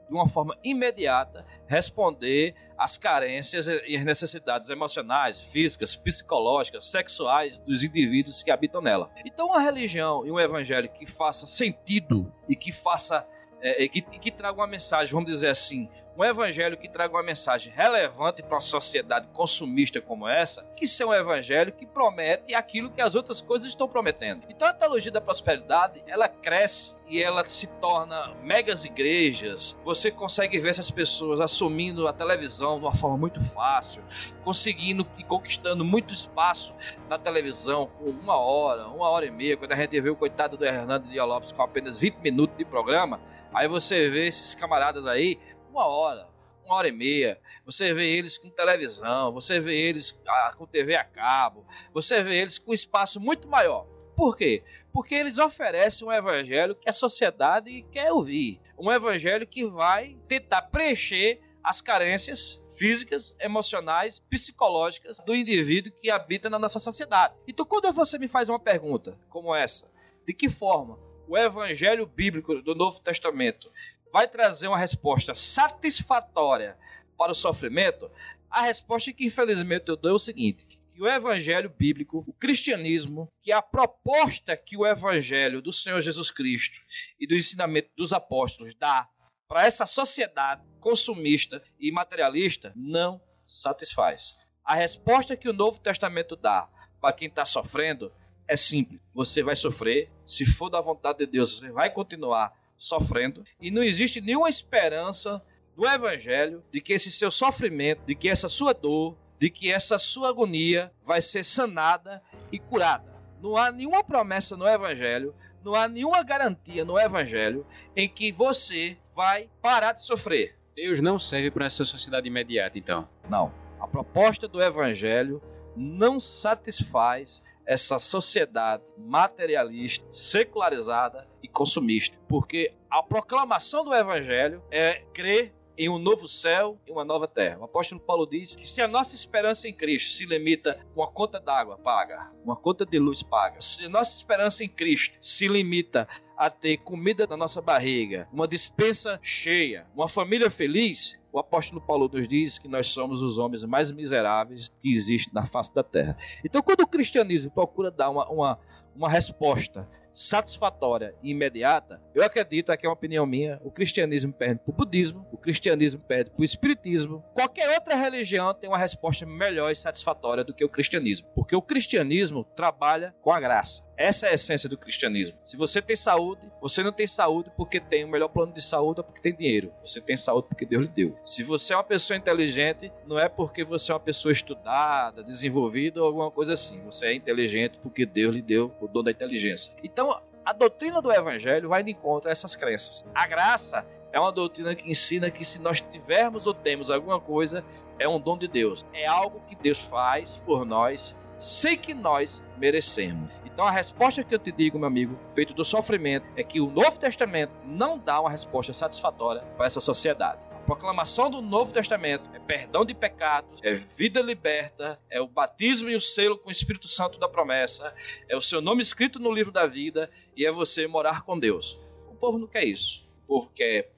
[0.10, 7.84] de uma forma imediata responder às carências e às necessidades emocionais, físicas, psicológicas, sexuais dos
[7.84, 9.10] indivíduos que habitam nela.
[9.24, 13.28] Então, uma religião e um evangelho que faça sentido e que faça
[13.62, 15.90] é, que, que traga uma mensagem, vamos dizer assim,
[16.20, 21.06] um evangelho que traga uma mensagem relevante para uma sociedade consumista como essa, que ser
[21.06, 24.44] um evangelho que promete aquilo que as outras coisas estão prometendo.
[24.50, 29.80] Então a teologia da prosperidade, ela cresce e ela se torna megas igrejas.
[29.86, 34.04] Você consegue ver essas pessoas assumindo a televisão de uma forma muito fácil,
[34.44, 36.76] conseguindo e conquistando muito espaço
[37.08, 39.56] na televisão com uma hora, uma hora e meia.
[39.56, 42.66] Quando a gente vê o coitado do Hernando Dias Lopes com apenas 20 minutos de
[42.66, 43.22] programa,
[43.54, 45.40] aí você vê esses camaradas aí
[45.70, 46.28] uma hora,
[46.66, 47.40] uma hora e meia.
[47.66, 52.42] Você vê eles com televisão, você vê eles ah, com TV a cabo, você vê
[52.42, 53.88] eles com espaço muito maior.
[54.16, 54.64] Por quê?
[54.92, 58.60] Porque eles oferecem um evangelho que a sociedade quer ouvir.
[58.78, 66.50] Um evangelho que vai tentar preencher as carências físicas, emocionais, psicológicas do indivíduo que habita
[66.50, 67.34] na nossa sociedade.
[67.48, 69.90] Então, quando você me faz uma pergunta como essa,
[70.26, 70.98] de que forma
[71.30, 73.72] o evangelho bíblico do Novo Testamento
[74.12, 76.76] vai trazer uma resposta satisfatória
[77.16, 78.10] para o sofrimento,
[78.50, 83.32] a resposta que infelizmente eu dou é o seguinte: que o evangelho bíblico, o cristianismo,
[83.42, 86.82] que a proposta que o evangelho do Senhor Jesus Cristo
[87.20, 89.08] e do ensinamento dos apóstolos dá
[89.48, 94.36] para essa sociedade consumista e materialista não satisfaz.
[94.66, 96.68] A resposta que o Novo Testamento dá
[97.00, 98.12] para quem está sofrendo
[98.50, 99.00] é simples.
[99.14, 103.84] Você vai sofrer, se for da vontade de Deus, você vai continuar sofrendo e não
[103.84, 105.42] existe nenhuma esperança
[105.76, 110.00] do evangelho de que esse seu sofrimento, de que essa sua dor, de que essa
[110.00, 113.14] sua agonia vai ser sanada e curada.
[113.40, 115.34] Não há nenhuma promessa no evangelho,
[115.64, 120.58] não há nenhuma garantia no evangelho em que você vai parar de sofrer.
[120.76, 123.08] Deus não serve para essa sociedade imediata, então.
[123.30, 123.54] Não.
[123.80, 125.42] A proposta do evangelho
[125.76, 132.18] não satisfaz essa sociedade materialista, secularizada e consumista.
[132.28, 137.60] Porque a proclamação do evangelho é crer em um novo céu e uma nova terra.
[137.60, 141.40] O apóstolo Paulo diz que se a nossa esperança em Cristo se limita uma conta
[141.40, 146.08] d'água paga, uma conta de luz paga, se a nossa esperança em Cristo se limita
[146.40, 152.10] a ter comida na nossa barriga, uma dispensa cheia, uma família feliz, o apóstolo Paulo
[152.12, 156.16] nos diz que nós somos os homens mais miseráveis que existem na face da terra.
[156.42, 158.60] Então, quando o cristianismo procura dar uma, uma,
[158.96, 164.62] uma resposta satisfatória e imediata, eu acredito, aqui é uma opinião minha, o cristianismo perde
[164.62, 167.22] para o budismo, o cristianismo perde para o espiritismo.
[167.34, 171.62] Qualquer outra religião tem uma resposta melhor e satisfatória do que o cristianismo, porque o
[171.62, 173.84] cristianismo trabalha com a graça.
[174.00, 175.38] Essa é a essência do cristianismo.
[175.44, 179.02] Se você tem saúde, você não tem saúde porque tem o melhor plano de saúde
[179.02, 179.74] ou porque tem dinheiro.
[179.86, 181.18] Você tem saúde porque Deus lhe deu.
[181.22, 186.00] Se você é uma pessoa inteligente, não é porque você é uma pessoa estudada, desenvolvida
[186.00, 186.82] ou alguma coisa assim.
[186.86, 189.76] Você é inteligente porque Deus lhe deu o dom da inteligência.
[189.84, 193.04] Então, a doutrina do evangelho vai de encontro a essas crenças.
[193.14, 197.66] A graça é uma doutrina que ensina que se nós tivermos ou temos alguma coisa,
[198.00, 198.86] é um dom de Deus.
[198.94, 203.32] É algo que Deus faz por nós sem que nós merecemos.
[203.54, 206.70] Então a resposta que eu te digo, meu amigo, feito do sofrimento, é que o
[206.70, 210.40] Novo Testamento não dá uma resposta satisfatória para essa sociedade.
[210.52, 215.90] A proclamação do Novo Testamento é perdão de pecados, é vida liberta, é o batismo
[215.90, 217.94] e o selo com o Espírito Santo da promessa,
[218.28, 221.80] é o seu nome escrito no livro da vida e é você morar com Deus.
[222.08, 223.10] O povo não quer isso.
[223.24, 223.92] O povo quer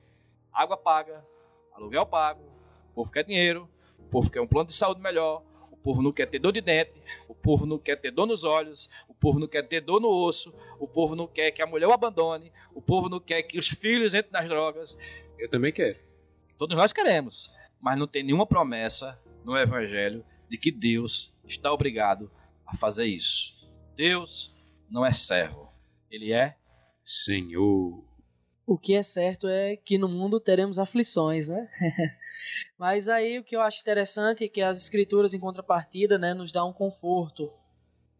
[0.52, 1.26] água paga,
[1.74, 2.42] aluguel pago,
[2.92, 5.44] o povo quer dinheiro, o povo quer um plano de saúde melhor,
[5.82, 6.94] o povo não quer ter dor de dente,
[7.28, 10.10] o povo não quer ter dor nos olhos, o povo não quer ter dor no
[10.10, 13.58] osso, o povo não quer que a mulher o abandone, o povo não quer que
[13.58, 14.96] os filhos entrem nas drogas.
[15.40, 15.98] Eu também quero.
[16.56, 22.30] Todos nós queremos, mas não tem nenhuma promessa no Evangelho de que Deus está obrigado
[22.64, 23.68] a fazer isso.
[23.96, 24.56] Deus
[24.88, 25.74] não é servo,
[26.12, 26.56] ele é
[27.04, 28.06] Senhor.
[28.68, 31.68] O que é certo é que no mundo teremos aflições, né?
[32.78, 36.52] Mas aí o que eu acho interessante é que as escrituras em contrapartida, né, nos
[36.52, 37.52] dá um conforto,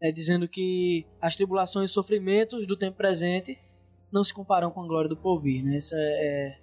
[0.00, 3.58] né, dizendo que as tribulações e sofrimentos do tempo presente
[4.12, 5.76] não se comparam com a glória do porvir, né?
[5.76, 6.58] Essa é,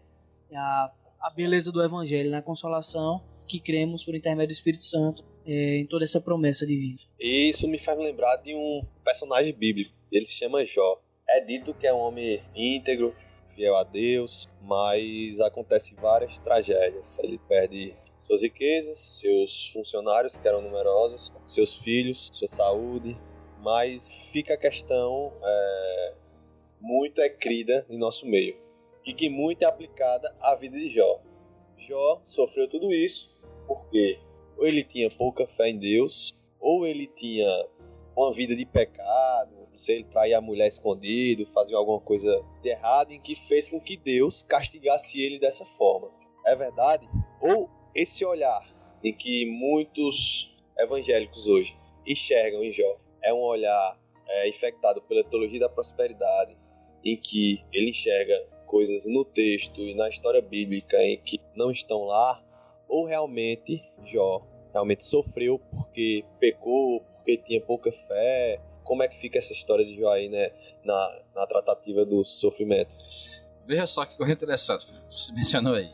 [0.52, 0.92] é a,
[1.22, 5.86] a beleza do evangelho, na consolação que cremos por intermédio do Espírito Santo é, em
[5.88, 7.00] toda essa promessa divina.
[7.20, 9.92] E isso me faz lembrar de um personagem bíblico.
[10.12, 11.02] Ele se chama Jó.
[11.28, 13.16] É dito que é um homem íntegro,
[13.60, 17.20] fiel a Deus, mas acontece várias tragédias.
[17.20, 23.18] Ele perde suas riquezas, seus funcionários que eram numerosos, seus filhos, sua saúde,
[23.62, 26.14] mas fica a questão é,
[26.80, 28.56] muito é crida em nosso meio
[29.06, 31.20] e que muito é aplicada à vida de Jó.
[31.78, 34.20] Jó sofreu tudo isso porque
[34.58, 37.48] ou ele tinha pouca fé em Deus, ou ele tinha
[38.16, 43.12] uma vida de pecado, sei, ele traía a mulher escondido, fazia alguma coisa de errado,
[43.12, 46.10] em que fez com que Deus castigasse ele dessa forma.
[46.46, 47.10] É verdade?
[47.42, 48.62] Ou esse olhar
[49.04, 51.76] em que muitos evangélicos hoje
[52.06, 56.58] enxergam em Jó é um olhar é, infectado pela teologia da prosperidade,
[57.04, 62.04] em que ele enxerga coisas no texto e na história bíblica em que não estão
[62.04, 62.44] lá,
[62.88, 68.62] ou realmente Jó realmente sofreu porque pecou, porque tinha pouca fé.
[68.90, 70.50] Como é que fica essa história de Jó aí, né,
[70.84, 72.98] na, na tratativa do sofrimento?
[73.64, 75.94] Veja só que coisa interessante, você mencionou aí.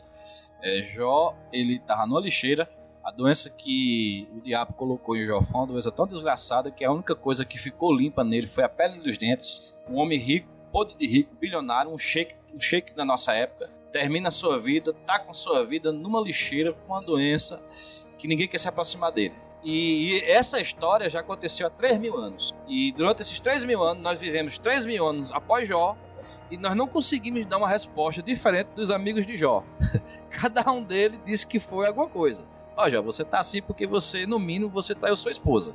[0.62, 2.66] É, Jó, ele tava numa lixeira,
[3.04, 6.90] a doença que o diabo colocou em Jó foi uma doença tão desgraçada que a
[6.90, 9.76] única coisa que ficou limpa nele foi a pele dos dentes.
[9.86, 14.28] Um homem rico, podre de rico, bilionário, um shake, um shake da nossa época, termina
[14.28, 17.60] a sua vida, tá com sua vida numa lixeira com uma doença
[18.16, 19.34] que ninguém quer se aproximar dele.
[19.62, 22.54] E, e essa história já aconteceu há 3 mil anos.
[22.68, 25.96] E durante esses 3 mil anos, nós vivemos 3 mil anos após Jó,
[26.50, 29.64] e nós não conseguimos dar uma resposta diferente dos amigos de Jó.
[30.30, 32.44] Cada um deles disse que foi alguma coisa.
[32.76, 35.74] Ó, Jó, você tá assim porque você, no mínimo, você traiu sua esposa.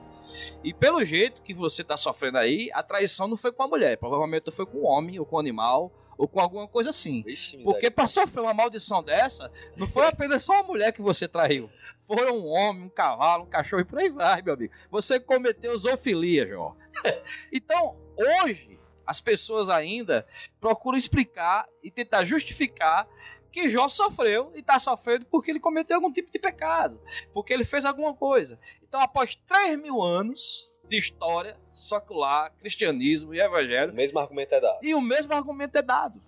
[0.63, 3.97] E pelo jeito que você tá sofrendo aí, a traição não foi com a mulher,
[3.97, 7.23] provavelmente foi com o homem ou com o animal ou com alguma coisa assim.
[7.63, 11.69] Porque para sofrer uma maldição dessa, não foi apenas só uma mulher que você traiu.
[12.05, 14.73] Foi um homem, um cavalo, um cachorro e por aí vai, meu amigo.
[14.89, 16.75] Você cometeu zoofilia, Jó.
[17.51, 20.25] então, hoje, as pessoas ainda
[20.59, 23.07] procuram explicar e tentar justificar
[23.51, 26.99] que Jó sofreu e está sofrendo porque ele cometeu algum tipo de pecado,
[27.33, 28.57] porque ele fez alguma coisa.
[28.81, 34.59] Então, após 3 mil anos de história secular, cristianismo e evangelho, O mesmo argumento é
[34.59, 34.79] dado.
[34.83, 36.19] e o mesmo argumento é dado.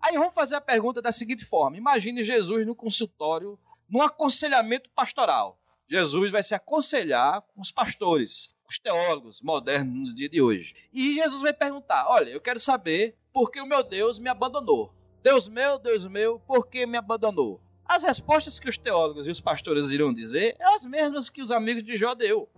[0.00, 3.58] Aí vamos fazer a pergunta da seguinte forma: imagine Jesus no consultório,
[3.88, 5.56] num aconselhamento pastoral.
[5.88, 10.74] Jesus vai se aconselhar com os pastores, com os teólogos modernos no dia de hoje.
[10.92, 14.92] E Jesus vai perguntar: Olha, eu quero saber por que o meu Deus me abandonou.
[15.22, 17.60] Deus meu, Deus meu, por que me abandonou?
[17.84, 21.50] As respostas que os teólogos e os pastores irão dizer é as mesmas que os
[21.50, 22.48] amigos de Jó deu.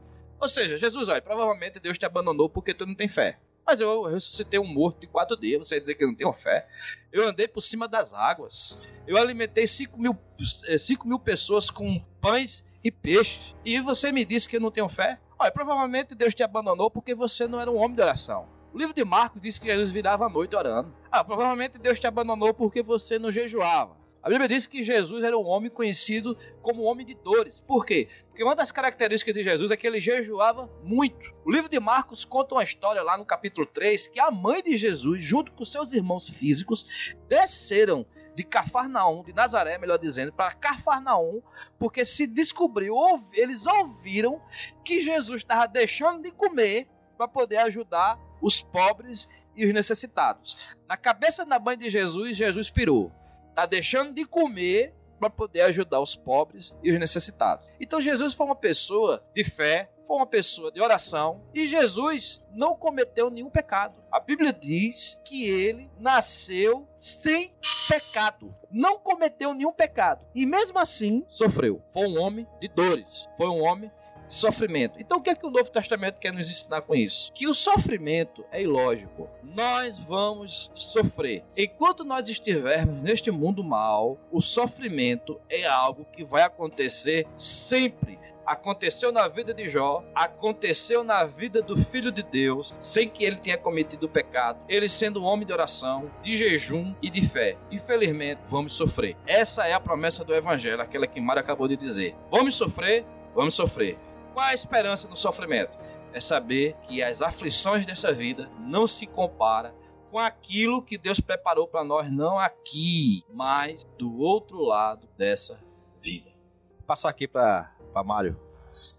[0.40, 3.38] Ou seja, Jesus, olha, provavelmente Deus te abandonou porque tu não tem fé.
[3.66, 6.32] Mas eu ressuscitei um morto de quatro dias, você vai dizer que eu não tenho
[6.32, 6.66] fé.
[7.12, 8.88] Eu andei por cima das águas.
[9.06, 10.18] Eu alimentei 5 mil,
[10.66, 13.54] eh, cinco mil pessoas com pães e peixes.
[13.64, 15.20] E você me disse que eu não tenho fé?
[15.38, 18.48] Olha, provavelmente Deus te abandonou porque você não era um homem de oração.
[18.72, 20.94] O livro de Marcos diz que Jesus virava à noite orando.
[21.10, 23.99] Ah, provavelmente Deus te abandonou porque você não jejuava.
[24.22, 27.64] A Bíblia diz que Jesus era um homem conhecido como homem de dores.
[27.66, 28.06] Por quê?
[28.28, 31.34] Porque uma das características de Jesus é que ele jejuava muito.
[31.42, 34.76] O livro de Marcos conta uma história lá no capítulo 3 que a mãe de
[34.76, 38.04] Jesus, junto com seus irmãos físicos, desceram
[38.34, 41.42] de Cafarnaum, de Nazaré, melhor dizendo, para Cafarnaum,
[41.78, 42.94] porque se descobriu,
[43.32, 44.40] eles ouviram
[44.84, 50.58] que Jesus estava deixando de comer para poder ajudar os pobres e os necessitados.
[50.86, 53.10] Na cabeça da mãe de Jesus, Jesus pirou
[53.50, 57.66] está deixando de comer para poder ajudar os pobres e os necessitados.
[57.78, 62.74] Então Jesus foi uma pessoa de fé, foi uma pessoa de oração e Jesus não
[62.74, 63.94] cometeu nenhum pecado.
[64.10, 67.52] A Bíblia diz que ele nasceu sem
[67.86, 71.82] pecado, não cometeu nenhum pecado e mesmo assim sofreu.
[71.92, 73.92] Foi um homem de dores, foi um homem
[74.30, 74.98] sofrimento.
[74.98, 77.32] Então o que é que o Novo Testamento quer nos ensinar com isso?
[77.32, 79.28] Que o sofrimento é ilógico.
[79.42, 81.44] Nós vamos sofrer.
[81.56, 88.20] Enquanto nós estivermos neste mundo mal, o sofrimento é algo que vai acontecer sempre
[88.50, 93.36] aconteceu na vida de Jó, aconteceu na vida do filho de Deus, sem que ele
[93.36, 97.56] tenha cometido pecado, ele sendo um homem de oração, de jejum e de fé.
[97.70, 99.16] Infelizmente, vamos sofrer.
[99.24, 102.16] Essa é a promessa do evangelho, aquela que Mara acabou de dizer.
[102.28, 103.06] Vamos sofrer,
[103.36, 103.96] vamos sofrer.
[104.40, 105.78] Qual a esperança no sofrimento?
[106.14, 109.74] É saber que as aflições dessa vida não se compara
[110.10, 115.62] com aquilo que Deus preparou para nós, não aqui, mas do outro lado dessa
[116.02, 116.30] vida.
[116.78, 117.70] Vou passar aqui para
[118.02, 118.34] Mário.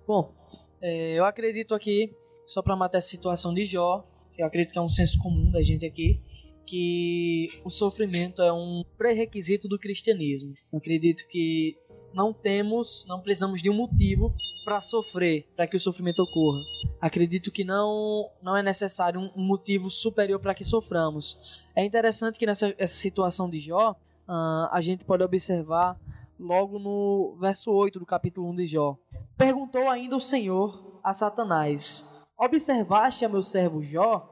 [0.05, 0.31] Bom,
[0.79, 2.15] é, eu acredito aqui,
[2.45, 5.49] só para matar essa situação de Jó, que eu acredito que é um senso comum
[5.49, 6.21] da gente aqui,
[6.67, 10.53] que o sofrimento é um pré-requisito do cristianismo.
[10.71, 11.75] Eu acredito que
[12.13, 16.59] não temos, não precisamos de um motivo para sofrer, para que o sofrimento ocorra.
[16.99, 21.63] Acredito que não não é necessário um, motivo superior para que soframos.
[21.75, 23.91] É interessante que nessa essa situação de Jó,
[24.27, 25.99] uh, a gente pode observar
[26.39, 28.97] logo no verso 8 do capítulo 1 de Jó.
[29.37, 34.27] Perguntou ainda o Senhor a Satanás: Observaste a meu servo Jó?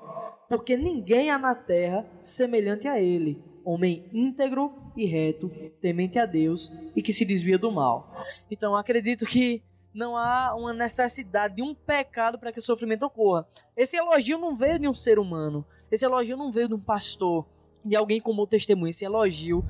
[0.48, 5.50] Porque ninguém há na terra semelhante a ele, homem íntegro e reto,
[5.80, 8.12] temente a Deus e que se desvia do mal.
[8.50, 9.62] Então acredito que
[9.94, 13.48] não há uma necessidade de um pecado para que o sofrimento ocorra.
[13.76, 15.66] Esse elogio não veio de um ser humano.
[15.92, 17.46] Esse elogio não veio de um pastor,
[17.84, 18.92] de alguém como testemunho.
[18.92, 19.64] Esse elogio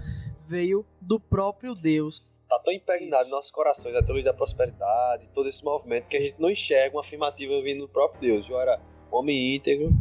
[0.47, 2.21] veio do próprio Deus.
[2.43, 6.21] Está tão impregnado em nossos corações a teologia da prosperidade, todo esse movimento, que a
[6.21, 8.45] gente não enxerga uma afirmativa vindo do próprio Deus.
[8.45, 9.91] Jó era homem íntegro,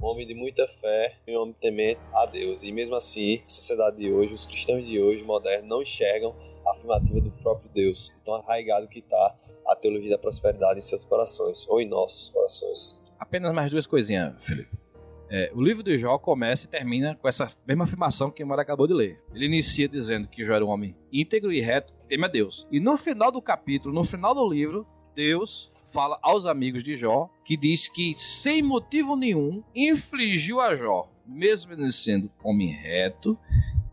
[0.00, 2.62] homem de muita fé e um homem temente a Deus.
[2.62, 6.34] E mesmo assim, a sociedade de hoje, os cristãos de hoje, modernos, não enxergam
[6.66, 8.10] a afirmativa do próprio Deus.
[8.24, 9.36] Tão arraigado que está
[9.66, 13.02] a teologia da prosperidade em seus corações, ou em nossos corações.
[13.18, 14.84] Apenas mais duas coisinhas, Felipe.
[15.30, 18.62] É, o livro de Jó começa e termina com essa mesma afirmação que o Mara
[18.62, 19.20] acabou de ler.
[19.34, 22.68] Ele inicia dizendo que Jó era um homem íntegro e reto, que teme a Deus.
[22.70, 27.30] E no final do capítulo, no final do livro, Deus fala aos amigos de Jó
[27.44, 33.38] que diz que, sem motivo nenhum, infligiu a Jó, mesmo ele sendo homem reto,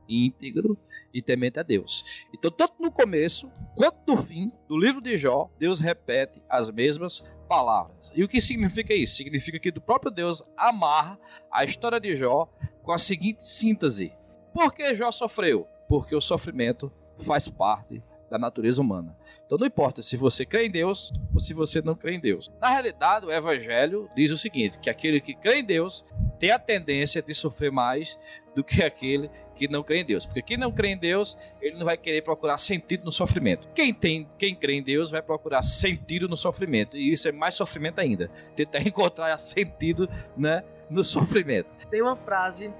[0.07, 0.78] íntegro
[1.14, 2.03] e temente a Deus.
[2.34, 7.24] Então, tanto no começo quanto no fim do livro de Jó, Deus repete as mesmas
[7.47, 8.12] palavras.
[8.16, 9.16] E o que significa isso?
[9.16, 11.20] Significa que do próprio Deus amarra
[11.51, 12.47] a história de Jó
[12.84, 14.14] com a seguinte síntese:
[14.53, 15.68] Por que Jó sofreu?
[15.88, 19.16] Porque o sofrimento faz parte da natureza humana.
[19.45, 22.49] Então não importa se você crê em Deus ou se você não crê em Deus.
[22.62, 26.05] Na realidade, o evangelho diz o seguinte, que aquele que crê em Deus
[26.42, 28.18] tem a tendência de sofrer mais
[28.56, 30.26] do que aquele que não crê em Deus.
[30.26, 33.68] Porque quem não crê em Deus, ele não vai querer procurar sentido no sofrimento.
[33.76, 36.98] Quem tem, quem crê em Deus vai procurar sentido no sofrimento.
[36.98, 38.28] E isso é mais sofrimento ainda.
[38.56, 41.76] Tentar encontrar sentido, né, no sofrimento.
[41.92, 42.74] Tem uma frase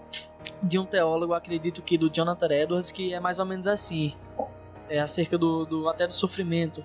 [0.64, 4.16] de um teólogo, acredito que do Jonathan Edwards, que é mais ou menos assim,
[4.90, 6.84] é acerca do, do até do sofrimento,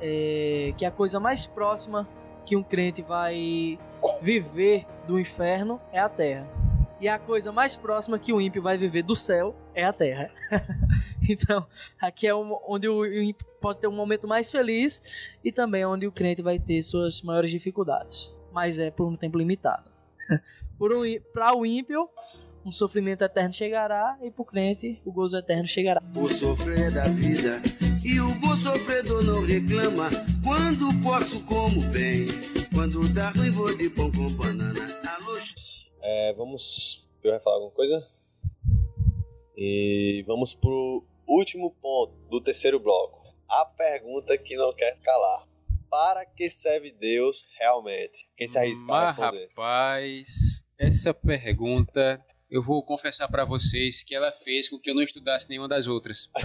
[0.00, 2.08] é, que a coisa mais próxima
[2.44, 3.78] que um crente vai
[4.20, 6.46] viver do inferno é a terra.
[7.00, 10.30] E a coisa mais próxima que o ímpio vai viver do céu é a terra.
[11.26, 11.66] então,
[11.98, 15.02] aqui é onde o ímpio pode ter um momento mais feliz
[15.42, 18.38] e também onde o crente vai ter suas maiores dificuldades.
[18.52, 19.90] Mas é por um tempo limitado.
[21.32, 22.08] Para um, o ímpio,
[22.64, 26.02] um sofrimento eterno chegará e pro crente o gozo eterno chegará.
[26.16, 27.60] O sofrer da vida
[28.04, 30.08] e o bom sofredor não reclama
[30.42, 32.26] quando posso como bem,
[32.72, 34.86] quando tá ruim vou de pão com banana.
[35.06, 35.36] Alô,
[36.02, 37.08] É, vamos.
[37.22, 38.06] Eu vai falar alguma coisa?
[39.56, 43.20] E vamos pro último ponto do terceiro bloco.
[43.48, 45.46] A pergunta que não quer calar.
[45.90, 48.28] Para que serve Deus realmente?
[48.36, 49.48] Quem se arrisca a Mas, responder?
[49.48, 55.02] rapaz, essa pergunta eu vou confessar pra vocês que ela fez com que eu não
[55.02, 56.30] estudasse nenhuma das outras.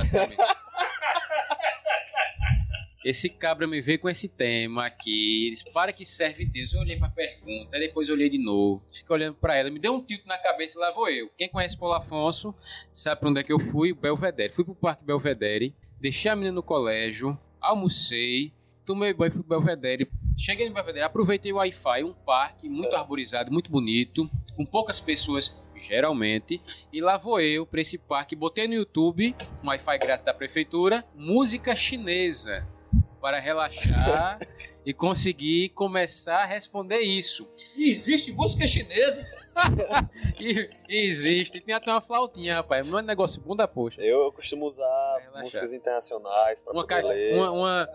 [3.05, 5.51] Esse cabra me veio com esse tema aqui.
[5.51, 6.73] Disse, para que serve Deus?
[6.73, 8.83] Eu olhei pra pergunta, depois olhei de novo.
[8.91, 11.29] Fiquei olhando pra ela, me deu um tilt na cabeça e lá vou eu.
[11.37, 12.55] Quem conhece Paulo Afonso
[12.91, 13.93] sabe pra onde é que eu fui?
[13.93, 14.53] Belvedere.
[14.53, 18.51] Fui pro Parque Belvedere, deixei a menina no colégio, almocei,
[18.83, 20.09] tomei banho, fui pro Belvedere.
[20.35, 25.63] Cheguei no Belvedere, aproveitei o Wi-Fi, um parque muito arborizado, muito bonito, com poucas pessoas,
[25.79, 26.61] geralmente.
[26.91, 31.05] E lá vou eu pra esse parque, botei no YouTube, um Wi-Fi grátis da prefeitura,
[31.13, 32.67] música chinesa,
[33.21, 34.39] para relaxar
[34.85, 37.47] e conseguir começar a responder isso.
[37.75, 39.25] E existe música chinesa?
[40.39, 44.01] E, e existe, tem até uma flautinha, rapaz, não é negócio bom da poxa.
[44.01, 45.41] Eu costumo usar relaxar.
[45.43, 47.07] músicas internacionais para Uma, poder ca...
[47.07, 47.33] ler.
[47.35, 47.89] uma, uma,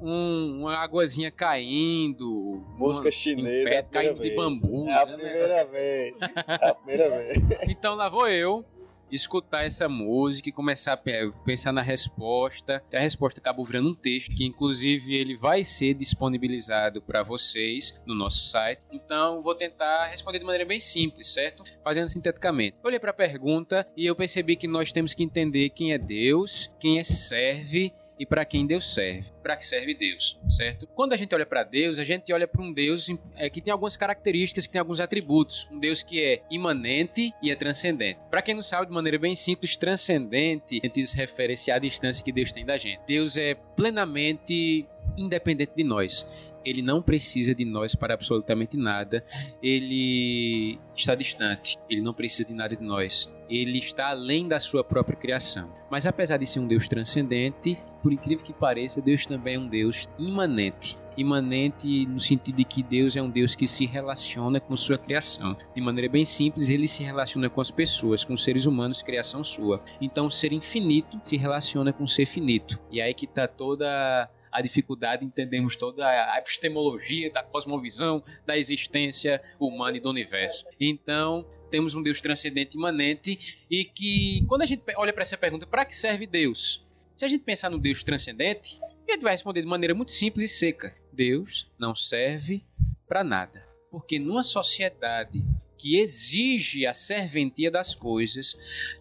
[0.00, 2.62] um- uma águazinha caindo.
[2.78, 4.36] Música uma- chinesa é a pé, primeira caindo de vez.
[4.36, 4.88] bambu.
[4.88, 5.12] É a né?
[5.16, 6.20] primeira vez.
[6.22, 7.36] É a primeira vez.
[7.68, 8.64] Então lá vou eu
[9.12, 12.82] escutar essa música e começar a pe- pensar na resposta.
[12.92, 18.14] A resposta acabou virando um texto que inclusive ele vai ser disponibilizado para vocês no
[18.14, 18.80] nosso site.
[18.90, 21.62] Então vou tentar responder de maneira bem simples, certo?
[21.84, 22.76] Fazendo sinteticamente.
[22.82, 26.70] Olhei para a pergunta e eu percebi que nós temos que entender quem é Deus,
[26.80, 27.92] quem é serve
[28.22, 29.24] e para quem Deus serve.
[29.42, 30.86] Para que serve Deus, certo?
[30.94, 33.72] Quando a gente olha para Deus, a gente olha para um Deus é, que tem
[33.72, 35.66] algumas características, que tem alguns atributos.
[35.72, 38.20] Um Deus que é imanente e é transcendente.
[38.30, 42.24] Para quem não sabe, de maneira bem simples, transcendente, a gente se refere à distância
[42.24, 43.00] que Deus tem da gente.
[43.08, 44.86] Deus é plenamente
[45.18, 46.24] independente de nós.
[46.64, 49.24] Ele não precisa de nós para absolutamente nada.
[49.62, 51.78] Ele está distante.
[51.88, 53.32] Ele não precisa de nada de nós.
[53.48, 55.72] Ele está além da sua própria criação.
[55.90, 59.68] Mas apesar de ser um Deus transcendente, por incrível que pareça, Deus também é um
[59.68, 60.96] Deus imanente.
[61.16, 65.56] Imanente no sentido de que Deus é um Deus que se relaciona com sua criação.
[65.74, 69.44] De maneira bem simples, ele se relaciona com as pessoas, com os seres humanos, criação
[69.44, 69.82] sua.
[70.00, 72.80] Então, o ser infinito se relaciona com o ser finito.
[72.90, 79.42] E aí que está toda a dificuldade, entendemos toda a epistemologia da cosmovisão, da existência
[79.58, 80.66] humana e do universo.
[80.78, 85.66] Então, temos um Deus transcendente imanente e que, quando a gente olha para essa pergunta,
[85.66, 86.84] para que serve Deus?
[87.16, 88.78] Se a gente pensar no Deus transcendente,
[89.08, 92.64] a gente vai responder de maneira muito simples e seca: Deus não serve
[93.08, 93.66] para nada.
[93.90, 95.44] Porque numa sociedade
[95.82, 98.54] que exige a serventia das coisas,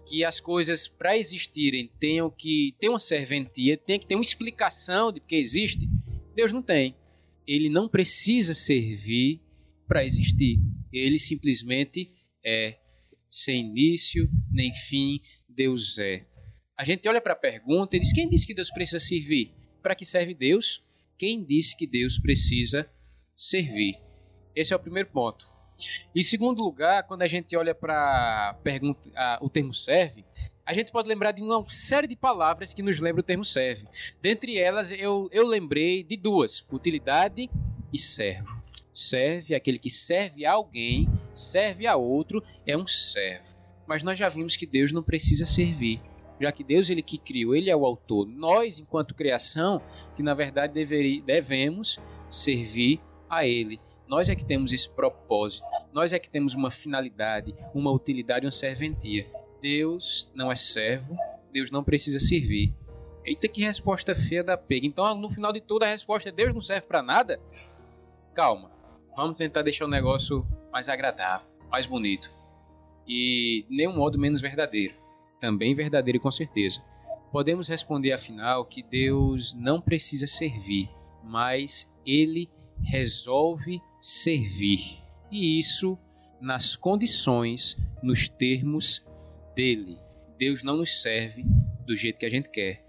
[0.07, 5.11] que as coisas para existirem tenham que ter uma serventia, tem que ter uma explicação
[5.11, 5.88] de que existe,
[6.36, 6.95] Deus não tem.
[7.45, 9.39] Ele não precisa servir
[9.88, 10.59] para existir.
[10.91, 12.09] Ele simplesmente
[12.43, 12.79] é
[13.29, 16.25] sem início nem fim, Deus é.
[16.75, 19.53] A gente olha para a pergunta e diz: quem disse que Deus precisa servir?
[19.84, 20.84] Para que serve Deus?
[21.15, 22.89] Quem disse que Deus precisa
[23.36, 23.99] servir?
[24.55, 25.51] Esse é o primeiro ponto.
[26.15, 28.55] Em segundo lugar, quando a gente olha para
[29.41, 30.25] o termo serve,
[30.65, 33.88] a gente pode lembrar de uma série de palavras que nos lembram o termo serve.
[34.21, 37.49] Dentre elas, eu, eu lembrei de duas: utilidade
[37.91, 38.61] e servo.
[38.93, 43.47] Serve, aquele que serve a alguém, serve a outro, é um servo.
[43.88, 46.01] Mas nós já vimos que Deus não precisa servir
[46.41, 48.27] já que Deus ele que criou, ele é o autor.
[48.27, 49.82] Nós, enquanto criação,
[50.15, 53.79] que na verdade deveri, devemos servir a ele.
[54.12, 55.64] Nós é que temos esse propósito.
[55.93, 59.26] Nós é que temos uma finalidade, uma utilidade, uma serventia.
[59.62, 61.16] Deus não é servo,
[61.53, 62.74] Deus não precisa servir.
[63.24, 64.86] Eita, que resposta feia da pega.
[64.86, 67.39] Então, no final de tudo, a resposta é Deus não serve para nada?
[68.34, 68.70] Calma.
[69.16, 72.30] Vamos tentar deixar o negócio mais agradável, mais bonito.
[73.07, 75.01] E de nenhum modo menos verdadeiro
[75.41, 76.82] também verdadeiro com certeza.
[77.32, 80.89] Podemos responder afinal que Deus não precisa servir,
[81.24, 82.47] mas ele
[82.84, 84.99] resolve servir.
[85.32, 85.97] E isso
[86.41, 89.06] nas condições, nos termos
[89.56, 89.97] dele.
[90.38, 91.45] Deus não nos serve
[91.86, 92.84] do jeito que a gente quer.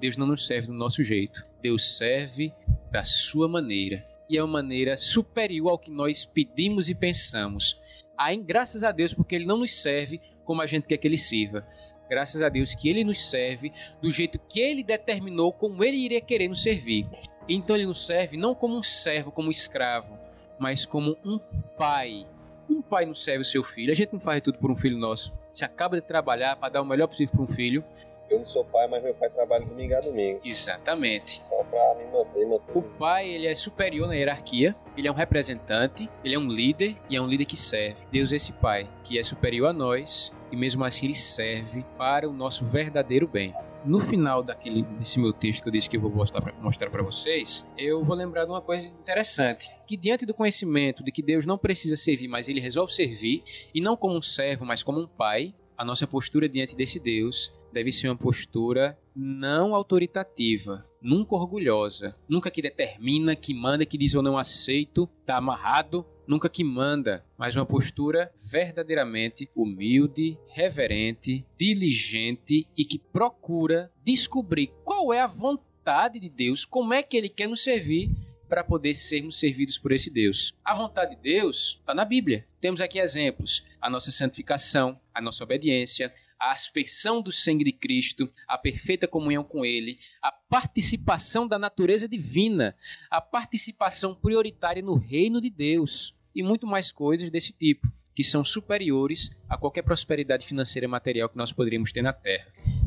[0.00, 1.44] Deus não nos serve do nosso jeito.
[1.60, 2.52] Deus serve
[2.90, 4.06] da sua maneira.
[4.30, 7.80] E é uma maneira superior ao que nós pedimos e pensamos.
[8.16, 11.18] Aí, graças a Deus, porque ele não nos serve como a gente quer que ele
[11.18, 11.66] sirva.
[12.08, 16.20] Graças a Deus que ele nos serve do jeito que ele determinou como ele iria
[16.20, 17.08] querer nos servir.
[17.48, 20.16] Então ele nos serve não como um servo, como um escravo,
[20.58, 21.38] mas como um
[21.76, 22.26] pai
[22.68, 24.96] Um pai não serve o seu filho, a gente não faz tudo por um filho
[24.96, 25.32] nosso.
[25.52, 27.84] Você acaba de trabalhar para dar o melhor possível para um filho.
[28.30, 30.40] Eu não sou pai, mas meu pai trabalha domingo a domingo.
[30.42, 31.42] Exatamente.
[31.42, 32.72] Só pra me manter, manter.
[32.76, 36.96] O pai, ele é superior na hierarquia, ele é um representante, ele é um líder
[37.08, 37.98] e é um líder que serve.
[38.10, 42.28] Deus é esse pai, que é superior a nós e mesmo assim ele serve para
[42.28, 43.54] o nosso verdadeiro bem.
[43.84, 47.68] No final daquele, desse meu texto que eu disse que eu vou mostrar para vocês,
[47.76, 49.68] eu vou lembrar de uma coisa interessante.
[49.86, 53.42] Que diante do conhecimento de que Deus não precisa servir, mas ele resolve servir,
[53.74, 57.52] e não como um servo, mas como um pai, a nossa postura diante desse Deus
[57.74, 64.14] deve ser uma postura não autoritativa, nunca orgulhosa, nunca que determina, que manda, que diz
[64.14, 72.66] eu não aceito, tá amarrado, nunca que manda, mas uma postura verdadeiramente humilde, reverente, diligente
[72.76, 77.48] e que procura descobrir qual é a vontade de Deus, como é que ele quer
[77.48, 78.10] nos servir
[78.48, 80.52] para poder sermos servidos por esse Deus.
[80.64, 82.46] A vontade de Deus está na Bíblia.
[82.60, 88.26] Temos aqui exemplos: a nossa santificação, a nossa obediência, a aspersão do sangue de Cristo,
[88.46, 92.76] a perfeita comunhão com Ele, a participação da natureza divina,
[93.10, 98.44] a participação prioritária no reino de Deus e muito mais coisas desse tipo, que são
[98.44, 102.46] superiores a qualquer prosperidade financeira e material que nós poderíamos ter na terra.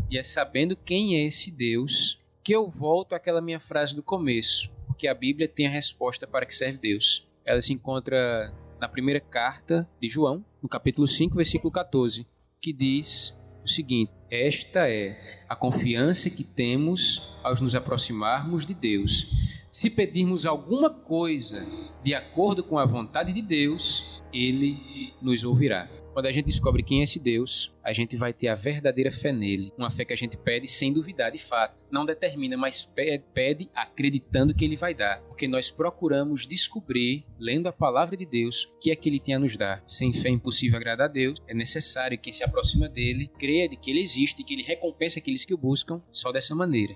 [0.10, 4.72] E é sabendo quem é esse Deus que eu volto àquela minha frase do começo,
[4.86, 7.28] porque a Bíblia tem a resposta para que serve Deus.
[7.44, 12.26] Ela se encontra na primeira carta de João, no capítulo 5, versículo 14,
[12.62, 13.34] que diz
[13.64, 19.32] o seguinte: Esta é a confiança que temos ao nos aproximarmos de Deus.
[19.72, 21.66] Se pedirmos alguma coisa
[22.04, 25.90] de acordo com a vontade de Deus, ele nos ouvirá.
[26.18, 29.32] Quando a gente descobre quem é esse Deus, a gente vai ter a verdadeira fé
[29.32, 29.72] nele.
[29.78, 31.78] Uma fé que a gente pede sem duvidar de fato.
[31.92, 35.22] Não determina, mas pe- pede acreditando que ele vai dar.
[35.28, 39.36] Porque nós procuramos descobrir, lendo a palavra de Deus, o que é que ele tem
[39.36, 39.84] a nos dar.
[39.86, 41.40] Sem fé é impossível agradar a Deus.
[41.48, 44.64] É necessário que quem se aproxima dele creia de que ele existe e que ele
[44.64, 46.96] recompensa aqueles que o buscam só dessa maneira.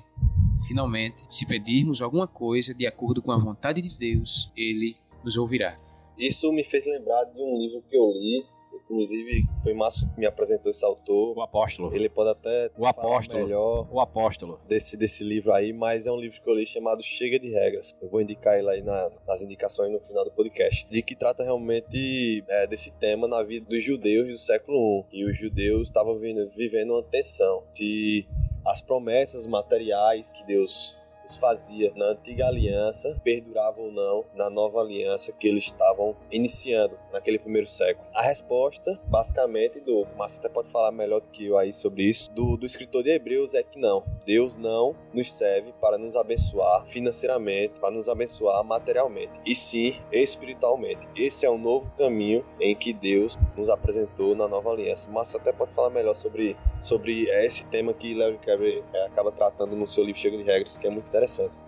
[0.68, 5.76] Finalmente, se pedirmos alguma coisa de acordo com a vontade de Deus, ele nos ouvirá.
[6.18, 8.44] Isso me fez lembrar de um livro que eu li,
[8.92, 11.38] inclusive foi Márcio que me apresentou esse autor.
[11.38, 11.96] O apóstolo.
[11.96, 13.44] Ele pode até O apóstolo.
[13.44, 14.60] melhor O apóstolo.
[14.68, 17.92] desse, desse livro aí, mas é um livro que eu li chamado Chega de Regras.
[18.02, 20.86] Eu vou indicar ele aí na- nas indicações no final do podcast.
[20.90, 25.22] De que trata realmente é, desse tema na vida dos judeus do século I.
[25.22, 27.64] E os judeus estavam vivendo, uma tensão.
[27.74, 28.28] Se
[28.66, 30.96] as promessas materiais que Deus
[31.32, 36.98] os fazia na antiga aliança perduravam ou não na nova aliança que eles estavam iniciando
[37.12, 38.06] naquele primeiro século.
[38.14, 42.30] A resposta, basicamente, do Márcio até pode falar melhor do que eu aí sobre isso,
[42.32, 44.04] do, do escritor de Hebreus é que não.
[44.26, 51.08] Deus não nos serve para nos abençoar financeiramente, para nos abençoar materialmente, e sim espiritualmente.
[51.16, 55.10] Esse é o novo caminho em que Deus nos apresentou na nova aliança.
[55.10, 59.76] Márcio até pode falar melhor sobre, sobre esse tema que Larry Carey eh, acaba tratando
[59.76, 61.21] no seu livro Chega de Regras, que é muito interessante.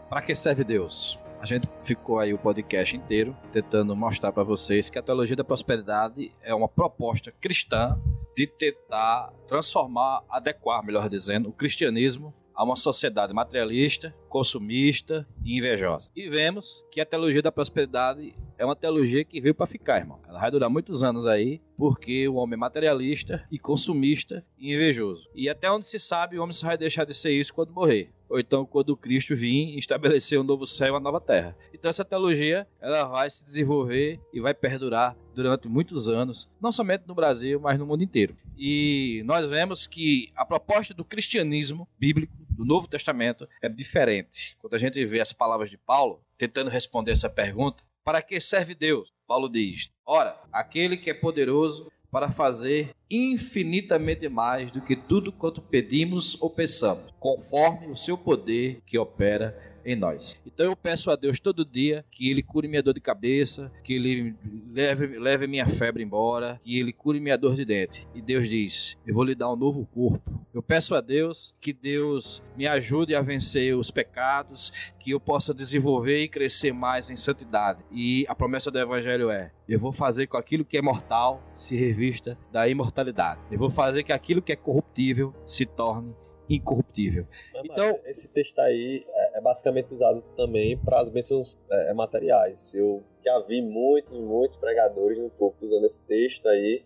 [0.10, 1.20] Para que serve Deus?
[1.40, 5.44] A gente ficou aí o podcast inteiro tentando mostrar para vocês que a teologia da
[5.44, 8.00] prosperidade é uma proposta cristã
[8.36, 16.10] de tentar transformar, adequar, melhor dizendo, o cristianismo a uma sociedade materialista, consumista e invejosa.
[16.16, 20.20] E vemos que a teologia da prosperidade é uma teologia que veio para ficar, irmão.
[20.28, 25.30] Ela vai durar muitos anos aí, porque o homem é materialista e consumista e invejoso.
[25.36, 28.12] E até onde se sabe, o homem só vai deixar de ser isso quando morrer.
[28.30, 31.56] Ou então quando Cristo vir e estabelecer um novo céu e uma nova terra.
[31.74, 37.04] Então essa teologia, ela vai se desenvolver e vai perdurar durante muitos anos, não somente
[37.08, 38.36] no Brasil, mas no mundo inteiro.
[38.58, 44.56] E nós vemos que a proposta do cristianismo bíblico, do Novo Testamento, é diferente.
[44.60, 48.76] Quando a gente vê as palavras de Paulo, tentando responder essa pergunta, para que serve
[48.76, 49.12] Deus?
[49.28, 55.62] Paulo diz: Ora, aquele que é poderoso para fazer infinitamente mais do que tudo quanto
[55.62, 60.38] pedimos ou pensamos, conforme o seu poder que opera em nós.
[60.46, 63.94] Então eu peço a Deus todo dia que Ele cure minha dor de cabeça, que
[63.94, 64.36] Ele
[64.72, 68.08] leve, leve minha febre embora, que Ele cure minha dor de dente.
[68.14, 70.44] E Deus diz: Eu vou lhe dar um novo corpo.
[70.54, 75.54] Eu peço a Deus que Deus me ajude a vencer os pecados, que eu possa
[75.54, 77.84] desenvolver e crescer mais em santidade.
[77.92, 81.76] E a promessa do Evangelho é: Eu vou fazer com aquilo que é mortal se
[81.76, 83.42] revista da imortalidade.
[83.52, 86.14] Eu vou fazer que aquilo que é corruptível se torne
[86.50, 87.26] incorruptível.
[87.54, 92.74] Mas, Então- esse texto aí é, é basicamente usado também para as bênçãos é, materiais.
[92.74, 96.84] Eu já vi muitos, muitos pregadores no púlpito usando esse texto aí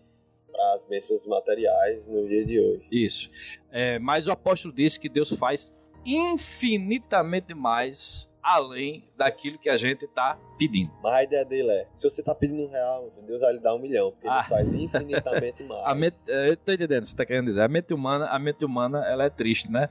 [0.50, 2.82] para as bênçãos materiais no dia de hoje.
[2.90, 3.30] Isso.
[3.70, 10.04] É, mas o apóstolo disse que Deus faz infinitamente mais além daquilo que a gente
[10.04, 10.90] está pedindo.
[11.02, 13.74] Mas a ideia dele é: se você tá pedindo um real, Deus vai lhe dar
[13.74, 14.38] um milhão, porque Ah.
[14.40, 15.84] ele faz infinitamente mais.
[15.84, 17.62] A mente, eu tô entendendo o que você tá querendo dizer.
[17.62, 19.88] A mente humana, a mente humana, ela é triste, né?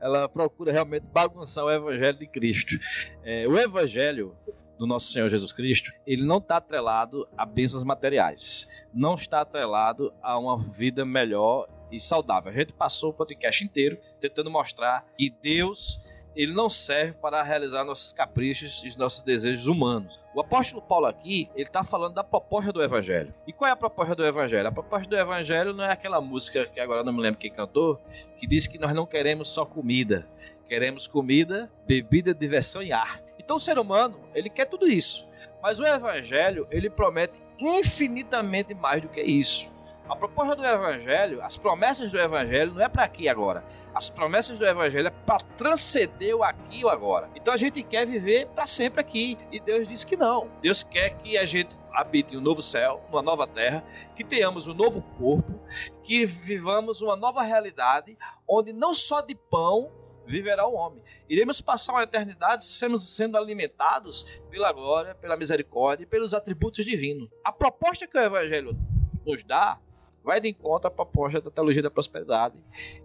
[0.00, 2.76] Ela procura realmente bagunçar o evangelho de Cristo.
[3.22, 4.36] É, o evangelho
[4.78, 8.68] do nosso Senhor Jesus Cristo, ele não está atrelado a bênçãos materiais.
[8.92, 12.50] Não está atrelado a uma vida melhor e saudável.
[12.50, 16.00] A gente passou o podcast inteiro tentando mostrar que Deus
[16.34, 20.20] ele não serve para realizar nossos caprichos e os nossos desejos humanos.
[20.34, 23.32] O apóstolo Paulo aqui, ele está falando da proposta do evangelho.
[23.46, 24.66] E qual é a proposta do evangelho?
[24.66, 28.00] A proposta do evangelho não é aquela música que agora não me lembro quem cantou,
[28.36, 30.26] que diz que nós não queremos só comida,
[30.68, 33.32] queremos comida, bebida, diversão e arte.
[33.38, 35.26] Então o ser humano, ele quer tudo isso.
[35.62, 39.73] Mas o evangelho, ele promete infinitamente mais do que isso.
[40.06, 43.64] A proposta do evangelho, as promessas do evangelho não é para aqui agora.
[43.94, 47.30] As promessas do evangelho é para transcender o aqui o agora.
[47.34, 50.50] Então a gente quer viver para sempre aqui e Deus diz que não.
[50.60, 53.82] Deus quer que a gente habite um novo céu, uma nova terra,
[54.14, 55.58] que tenhamos um novo corpo,
[56.02, 59.90] que vivamos uma nova realidade onde não só de pão
[60.26, 61.02] viverá o homem.
[61.30, 67.30] Iremos passar uma eternidade sendo alimentados pela glória, pela misericórdia e pelos atributos divinos.
[67.42, 68.76] A proposta que o evangelho
[69.24, 69.78] nos dá
[70.24, 72.56] vai de encontro à proposta da teologia da prosperidade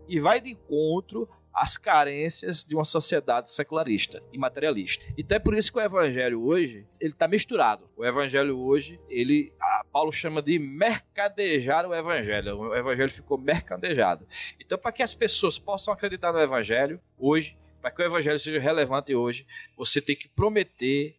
[0.08, 5.04] e vai de encontro às carências de uma sociedade secularista e materialista.
[5.18, 7.90] Então é por isso que o evangelho hoje, ele está misturado.
[7.98, 9.52] O evangelho hoje, ele
[9.92, 12.58] Paulo chama de mercadejar o evangelho.
[12.58, 14.26] O evangelho ficou mercadejado.
[14.60, 18.60] Então para que as pessoas possam acreditar no evangelho hoje, para que o evangelho seja
[18.60, 19.46] relevante hoje,
[19.76, 21.18] você tem que prometer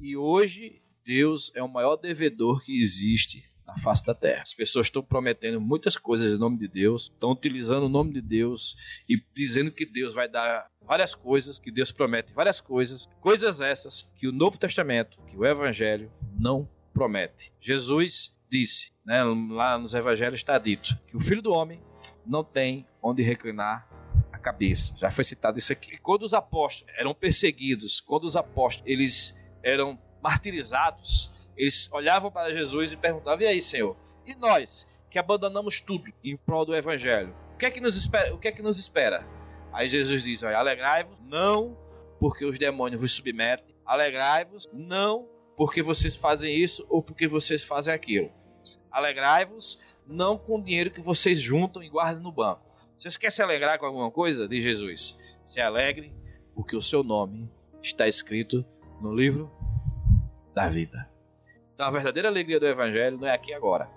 [0.00, 4.42] e hoje Deus é o maior devedor que existe na face da terra.
[4.42, 8.22] As pessoas estão prometendo muitas coisas em nome de Deus, estão utilizando o nome de
[8.22, 8.74] Deus
[9.06, 14.10] e dizendo que Deus vai dar várias coisas, que Deus promete várias coisas, coisas essas
[14.16, 17.52] que o Novo Testamento, que o Evangelho não promete.
[17.60, 21.82] Jesus disse, né, lá nos Evangelhos está dito que o Filho do Homem
[22.24, 23.86] não tem onde reclinar
[24.32, 24.94] a cabeça.
[24.96, 25.98] Já foi citado isso aqui.
[25.98, 32.92] Quando os apóstolos eram perseguidos, quando os apóstolos eles eram martirizados, eles olhavam para Jesus
[32.92, 33.96] e perguntavam: E aí, Senhor?
[34.24, 38.32] E nós, que abandonamos tudo em prol do Evangelho, o que é que nos espera?
[38.32, 39.26] O que é que nos espera?
[39.72, 41.76] Aí Jesus diz: alegrai-vos, não
[42.20, 47.92] porque os demônios vos submetem, alegrai-vos, não porque vocês fazem isso ou porque vocês fazem
[47.92, 48.30] aquilo.
[48.90, 52.62] Alegrai-vos, não com o dinheiro que vocês juntam e guardam no banco.
[52.96, 54.46] Vocês querem se alegrar com alguma coisa?
[54.46, 56.12] Diz Jesus: Se alegre,
[56.54, 57.50] porque o seu nome
[57.82, 58.64] está escrito
[59.00, 59.50] no livro
[60.54, 61.17] da vida.
[61.78, 63.88] Então a verdadeira alegria do Evangelho não é aqui agora.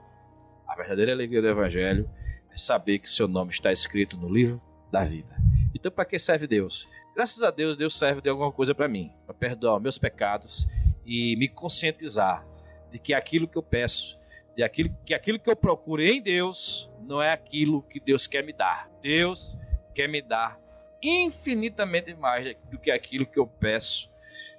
[0.67, 2.07] A verdadeira alegria do Evangelho
[2.51, 4.61] é saber que seu nome está escrito no livro
[4.91, 5.36] da vida.
[5.73, 6.88] Então para que serve Deus?
[7.15, 10.67] Graças a Deus, Deus serve de alguma coisa para mim, para perdoar meus pecados
[11.03, 12.45] e me conscientizar
[12.91, 14.15] de que aquilo que eu peço,
[14.55, 18.43] de aquilo, que aquilo que eu procuro em Deus, não é aquilo que Deus quer
[18.43, 18.91] me dar.
[19.01, 19.57] Deus
[19.95, 20.59] quer me dar
[21.01, 24.07] infinitamente mais do que aquilo que eu peço,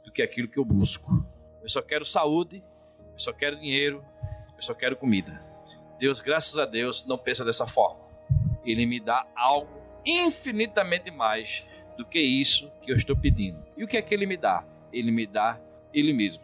[0.04, 1.24] do que aquilo que eu busco.
[1.62, 2.64] Eu só quero saúde,
[3.12, 4.04] eu só quero dinheiro,
[4.56, 5.42] eu só quero comida.
[5.98, 8.00] Deus, graças a Deus, não pensa dessa forma.
[8.64, 9.70] Ele me dá algo
[10.04, 11.64] infinitamente mais
[11.96, 13.62] do que isso que eu estou pedindo.
[13.76, 14.64] E o que é que ele me dá?
[14.92, 15.60] Ele me dá
[15.92, 16.42] ele mesmo.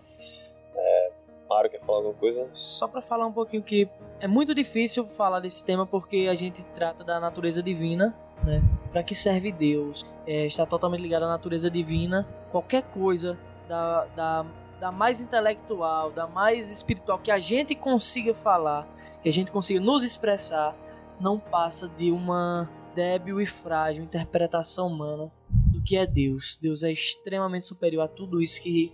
[1.48, 2.48] Mário, quer falar alguma coisa?
[2.52, 3.88] Só pra falar um pouquinho que
[4.20, 8.14] é muito difícil falar desse tema porque a gente trata da natureza divina,
[8.44, 8.62] né?
[8.92, 10.04] Para que serve Deus?
[10.26, 12.28] É, está totalmente ligado à natureza divina.
[12.52, 14.46] Qualquer coisa da, da,
[14.80, 18.86] da mais intelectual, da mais espiritual que a gente consiga falar,
[19.22, 20.76] que a gente consiga nos expressar,
[21.20, 26.58] não passa de uma débil e frágil interpretação humana do que é Deus.
[26.60, 28.92] Deus é extremamente superior a tudo isso que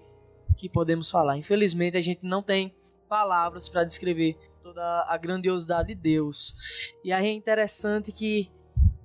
[0.57, 1.37] que podemos falar.
[1.37, 2.75] Infelizmente, a gente não tem
[3.09, 6.55] palavras para descrever toda a grandiosidade de Deus.
[7.05, 8.51] E aí é interessante que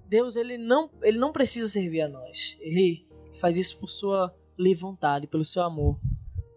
[0.07, 2.57] Deus ele não, ele não precisa servir a nós.
[2.61, 3.05] Ele
[3.41, 5.99] faz isso por sua livre vontade, pelo seu amor.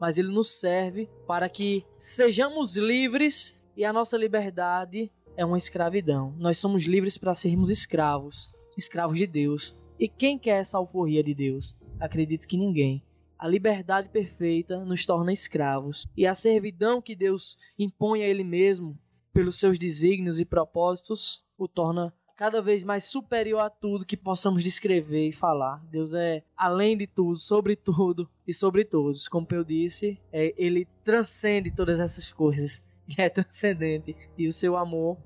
[0.02, 6.34] Mas ele nos serve para que sejamos livres e a nossa liberdade é uma escravidão.
[6.38, 9.80] Nós somos livres para sermos escravos, escravos de Deus.
[10.00, 11.78] E quem quer essa alforria de Deus?
[12.00, 13.00] Acredito que ninguém.
[13.38, 18.98] A liberdade perfeita nos torna escravos, e a servidão que Deus impõe a Ele mesmo,
[19.32, 22.12] pelos seus desígnios e propósitos, o torna
[22.42, 25.80] cada vez mais superior a tudo que possamos descrever e falar.
[25.92, 29.28] Deus é além de tudo, sobre tudo e sobre todos.
[29.28, 34.76] Como eu disse, é, Ele transcende todas essas coisas, e é transcendente, e o seu
[34.76, 35.18] amor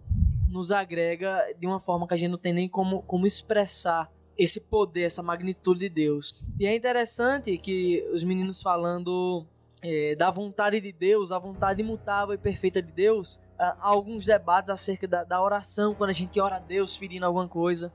[0.46, 4.60] nos agrega de uma forma que a gente não tem nem como, como expressar esse
[4.60, 6.44] poder, essa magnitude de Deus.
[6.60, 9.46] E é interessante que os meninos falando
[9.80, 14.70] é, da vontade de Deus, a vontade imutável e perfeita de Deus, há alguns debates
[14.70, 17.92] acerca da, da oração, quando a gente ora a Deus pedindo alguma coisa,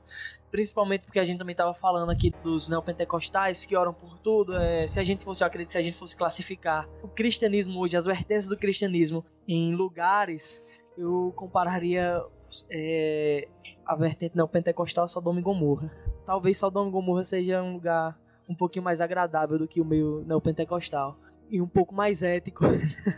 [0.50, 4.56] principalmente porque a gente também estava falando aqui dos neopentecostais que oram por tudo.
[4.56, 7.96] É, se a gente fosse, eu acredito, se a gente fosse classificar o cristianismo hoje,
[7.96, 10.66] as vertentes do cristianismo em lugares,
[10.96, 12.22] eu compararia
[12.70, 13.48] é,
[13.86, 15.90] a vertente neopentecostal a Sodoma e Gomorra.
[16.26, 18.18] Talvez Sodoma e Gomorra seja um lugar
[18.48, 21.16] um pouquinho mais agradável do que o meio neopentecostal
[21.52, 22.64] e um pouco mais ético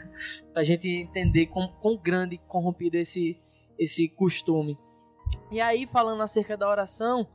[0.52, 3.40] pra gente entender quão grande corrompido esse
[3.78, 4.78] esse costume.
[5.50, 7.26] E aí falando acerca da oração,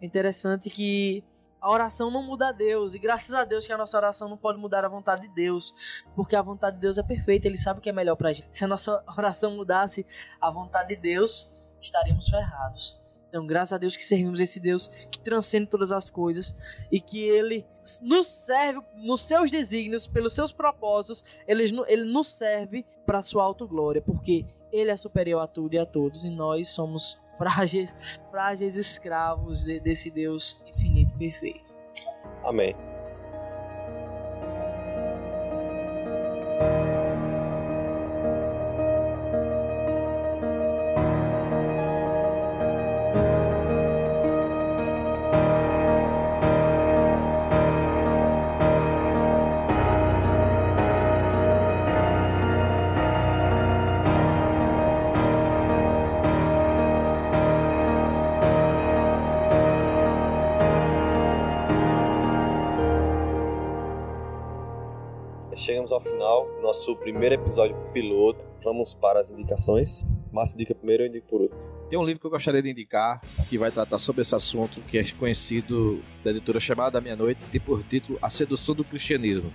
[0.00, 1.24] é interessante que
[1.60, 4.36] a oração não muda a Deus, e graças a Deus que a nossa oração não
[4.36, 5.72] pode mudar a vontade de Deus,
[6.14, 8.54] porque a vontade de Deus é perfeita, ele sabe o que é melhor pra gente.
[8.56, 10.06] Se a nossa oração mudasse
[10.40, 11.50] a vontade de Deus,
[11.80, 13.03] estaríamos ferrados.
[13.34, 16.54] Então, graças a Deus que servimos esse Deus que transcende todas as coisas
[16.88, 17.66] e que ele
[18.00, 24.00] nos serve nos seus desígnios, pelos seus propósitos, ele, ele nos serve para sua autoglória,
[24.00, 27.90] porque ele é superior a tudo e a todos e nós somos frágeis,
[28.30, 31.76] frágeis escravos de, desse Deus infinito e perfeito.
[32.44, 32.93] Amém.
[66.74, 68.44] Nosso primeiro episódio piloto.
[68.64, 70.02] Vamos para as indicações.
[70.32, 71.60] Márcio indica primeiro, eu indico por último.
[71.88, 74.98] Tem um livro que eu gostaria de indicar que vai tratar sobre esse assunto, que
[74.98, 79.52] é conhecido da editora chamada Meia-Noite, tem por título A Sedução do Cristianismo.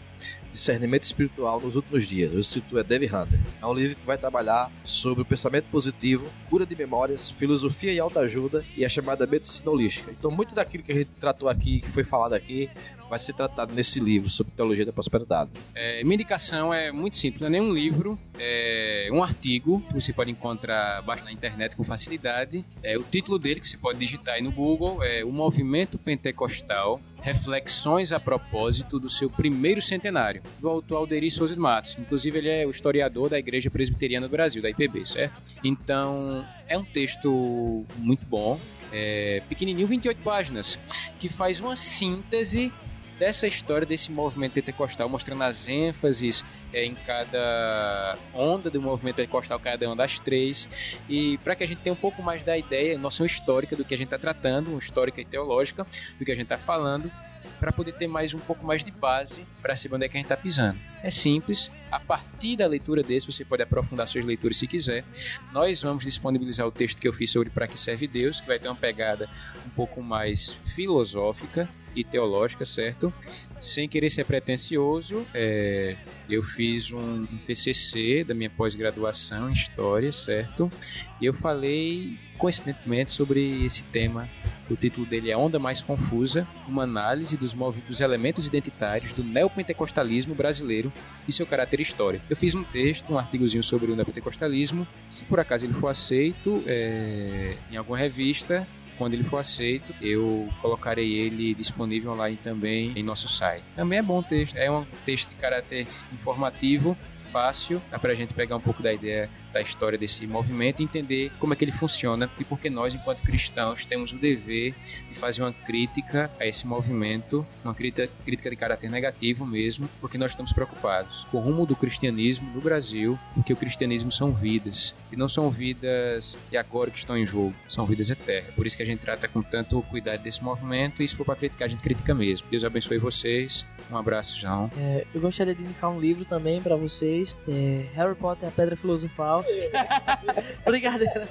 [0.52, 2.34] Discernimento Espiritual nos Últimos Dias.
[2.34, 3.40] O escritor é Dave Hunter.
[3.62, 8.00] É um livro que vai trabalhar sobre o pensamento positivo, cura de memórias, filosofia e
[8.00, 10.12] autoajuda e a chamada medicina holística.
[10.12, 12.70] Então, muito daquilo que a gente tratou aqui, que foi falado aqui,
[13.10, 15.50] vai ser tratado nesse livro sobre teologia da prosperidade.
[15.74, 19.94] É, minha indicação é muito simples, não é nem um livro, é um artigo que
[19.96, 22.64] você pode encontrar baixo na internet com facilidade.
[22.84, 27.02] É, o título dele, que você pode digitar aí no Google, é O Movimento Pentecostal
[27.22, 31.98] Reflexões a propósito do seu primeiro centenário, do autor Alderi Souza de Matos.
[32.00, 35.42] Inclusive, ele é o historiador da Igreja Presbiteriana do Brasil, da IPB, certo?
[35.64, 38.60] Então, é um texto muito bom,
[38.92, 40.80] é, pequenininho, 28 páginas,
[41.20, 42.72] que faz uma síntese
[43.20, 46.44] dessa história desse movimento pentecostal, mostrando as ênfases
[46.74, 50.70] é, em cada onda do movimento pentecostal, cada uma das três,
[51.10, 53.94] e para que a gente tenha um pouco mais da ideia, noção histórica do que
[53.94, 55.86] a gente está tratando, histórica e teológica
[56.18, 57.12] do que a gente está falando,
[57.60, 60.20] para poder ter mais um pouco mais de base para saber onde é que a
[60.20, 60.80] gente está pisando.
[61.04, 65.04] É simples, a partir da leitura desse você pode aprofundar suas leituras se quiser.
[65.52, 68.60] Nós vamos disponibilizar o texto que eu fiz sobre para que serve Deus, que vai
[68.60, 69.30] ter uma pegada
[69.66, 73.14] um pouco mais filosófica e teológica, certo?
[73.60, 75.96] Sem querer ser pretencioso, é,
[76.30, 80.72] eu fiz um, um TCC da minha pós-graduação em História, certo?
[81.20, 84.28] E eu falei coincidentemente sobre esse tema.
[84.70, 90.34] O título dele é Onda Mais Confusa, uma análise dos, dos elementos identitários do neopentecostalismo
[90.34, 90.92] brasileiro
[91.28, 92.24] e seu caráter histórico.
[92.30, 94.88] Eu fiz um texto, um artigozinho sobre o neopentecostalismo.
[95.10, 98.66] Se por acaso ele for aceito é, em alguma revista,
[99.00, 103.64] quando ele for aceito, eu colocarei ele disponível online também em nosso site.
[103.74, 106.98] Também é bom texto, é um texto de caráter informativo,
[107.32, 111.32] fácil, dá pra gente pegar um pouco da ideia da história desse movimento e entender
[111.40, 114.74] como é que ele funciona e porque nós, enquanto cristãos, temos o dever
[115.10, 120.18] de fazer uma crítica a esse movimento, uma crítica, crítica de caráter negativo mesmo, porque
[120.18, 124.94] nós estamos preocupados com o rumo do cristianismo no Brasil, porque o cristianismo são vidas,
[125.12, 128.54] e não são vidas de agora que estão em jogo, são vidas eternas.
[128.54, 131.36] Por isso que a gente trata com tanto cuidado desse movimento, e se for para
[131.36, 132.48] criticar, a gente critica mesmo.
[132.50, 134.70] Deus abençoe vocês, um abraço, João.
[134.78, 138.76] É, eu gostaria de indicar um livro também para vocês, é Harry Potter, a Pedra
[138.76, 139.39] Filosofal.
[140.66, 141.28] Brincadeira.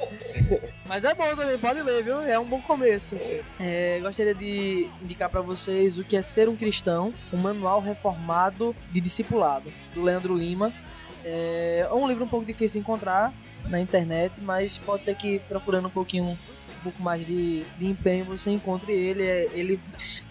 [0.87, 2.23] Mas é bom também, pode ler, viu?
[2.23, 3.17] É um bom começo.
[3.59, 8.75] É, gostaria de indicar para vocês o que é ser um cristão, um manual reformado
[8.91, 10.73] de discipulado, do Leandro Lima.
[11.25, 13.33] É um livro um pouco difícil de encontrar
[13.69, 16.39] na internet, mas pode ser que procurando um pouquinho
[16.79, 19.23] um pouco mais de, de empenho você encontre ele.
[19.23, 19.81] É, ele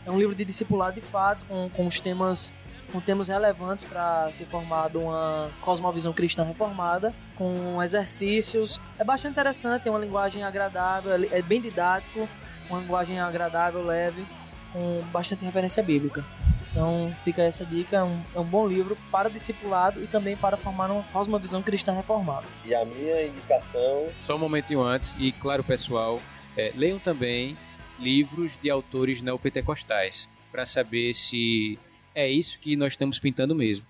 [0.05, 2.53] é um livro de discipulado de fato, com, com os temas
[2.91, 9.87] com temas relevantes para ser formado uma cosmovisão cristã reformada, com exercícios É bastante interessante,
[9.87, 12.27] é uma linguagem agradável, é bem didático,
[12.69, 14.25] uma linguagem agradável, leve,
[14.73, 16.23] com bastante referência bíblica.
[16.71, 20.57] Então fica essa dica, é um, é um bom livro para discipulado e também para
[20.57, 22.45] formar uma cosmovisão cristã reformada.
[22.65, 26.21] E a minha indicação Só um momentinho antes, e claro, pessoal,
[26.55, 27.57] é, leiam também
[27.99, 31.79] livros de autores neopentecostais, para saber se
[32.17, 33.85] é isso que nós estamos pintando mesmo.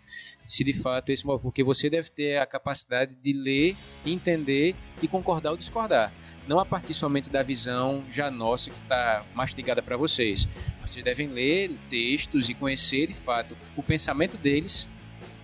[0.49, 3.73] Se de fato esse porque você deve ter a capacidade de ler,
[4.05, 6.11] entender e concordar ou discordar.
[6.45, 10.45] Não a partir somente da visão já nossa que está mastigada para vocês.
[10.81, 14.89] Vocês devem ler textos e conhecer de fato o pensamento deles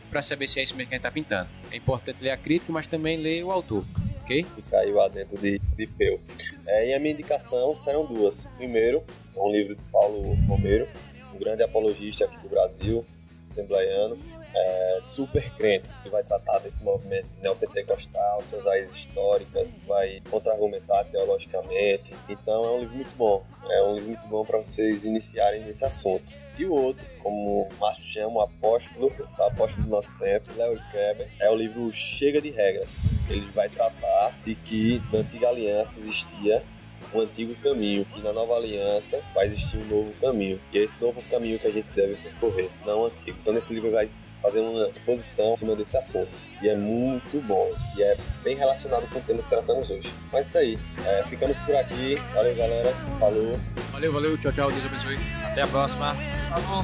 [0.09, 1.49] para saber se é isso mesmo que a gente está pintando.
[1.71, 3.85] É importante ler a crítica, mas também ler o autor,
[4.21, 4.43] ok?
[4.43, 6.19] que caiu dentro de, de Peu.
[6.67, 8.45] É, e a minha indicação serão duas.
[8.57, 9.03] Primeiro,
[9.35, 10.87] um livro de Paulo Romero,
[11.33, 13.05] um grande apologista aqui do Brasil,
[13.45, 14.17] assembleiano,
[14.55, 22.13] é, super crentes, que vai tratar desse movimento neopentecostal, suas raízes históricas, vai contra-argumentar teologicamente.
[22.29, 23.43] Então é um livro muito bom.
[23.69, 26.31] É um livro muito bom para vocês iniciarem nesse assunto.
[26.57, 30.79] E o outro, como o Márcio chama, o apóstolo, o apóstolo do nosso tempo, Léo
[30.91, 32.99] Kreber, é o livro Chega de Regras.
[33.27, 36.63] Ele vai tratar de que na antiga aliança existia
[37.13, 40.59] um antigo caminho, que na nova aliança vai existir um novo caminho.
[40.71, 43.37] E é esse novo caminho que a gente deve percorrer, não o antigo.
[43.41, 44.09] Então nesse livro vai
[44.41, 46.29] fazer uma exposição em cima desse assunto.
[46.61, 47.71] E é muito bom.
[47.97, 50.11] E é bem relacionado com o tema que tratamos hoje.
[50.31, 50.79] Mas é isso aí.
[51.05, 52.15] É, ficamos por aqui.
[52.33, 52.93] Valeu, galera.
[53.19, 53.59] Falou.
[53.91, 55.17] Valeu, valeu, tchau, tchau, Deus abençoe.
[55.45, 56.15] Até a próxima.
[56.49, 56.83] Falou.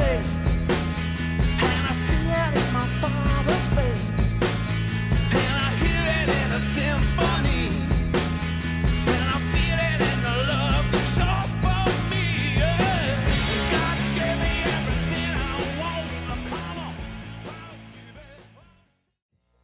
[0.00, 0.37] And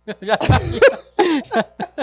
[0.22, 0.59] Já tá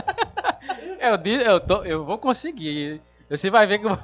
[1.00, 3.02] eu, di- eu, tô, eu vou conseguir.
[3.30, 4.04] Você vai ver que eu vou.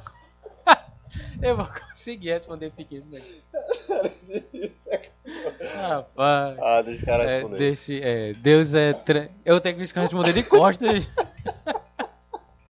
[1.42, 3.06] eu vou conseguir responder pequeno.
[3.10, 3.20] Né?
[5.74, 6.58] Rapaz.
[6.60, 7.58] Ah, deixa o cara É, responder.
[7.58, 8.92] desse, é, Deus é.
[8.92, 9.28] Tra...
[9.44, 11.06] Eu tenho que responder de costas.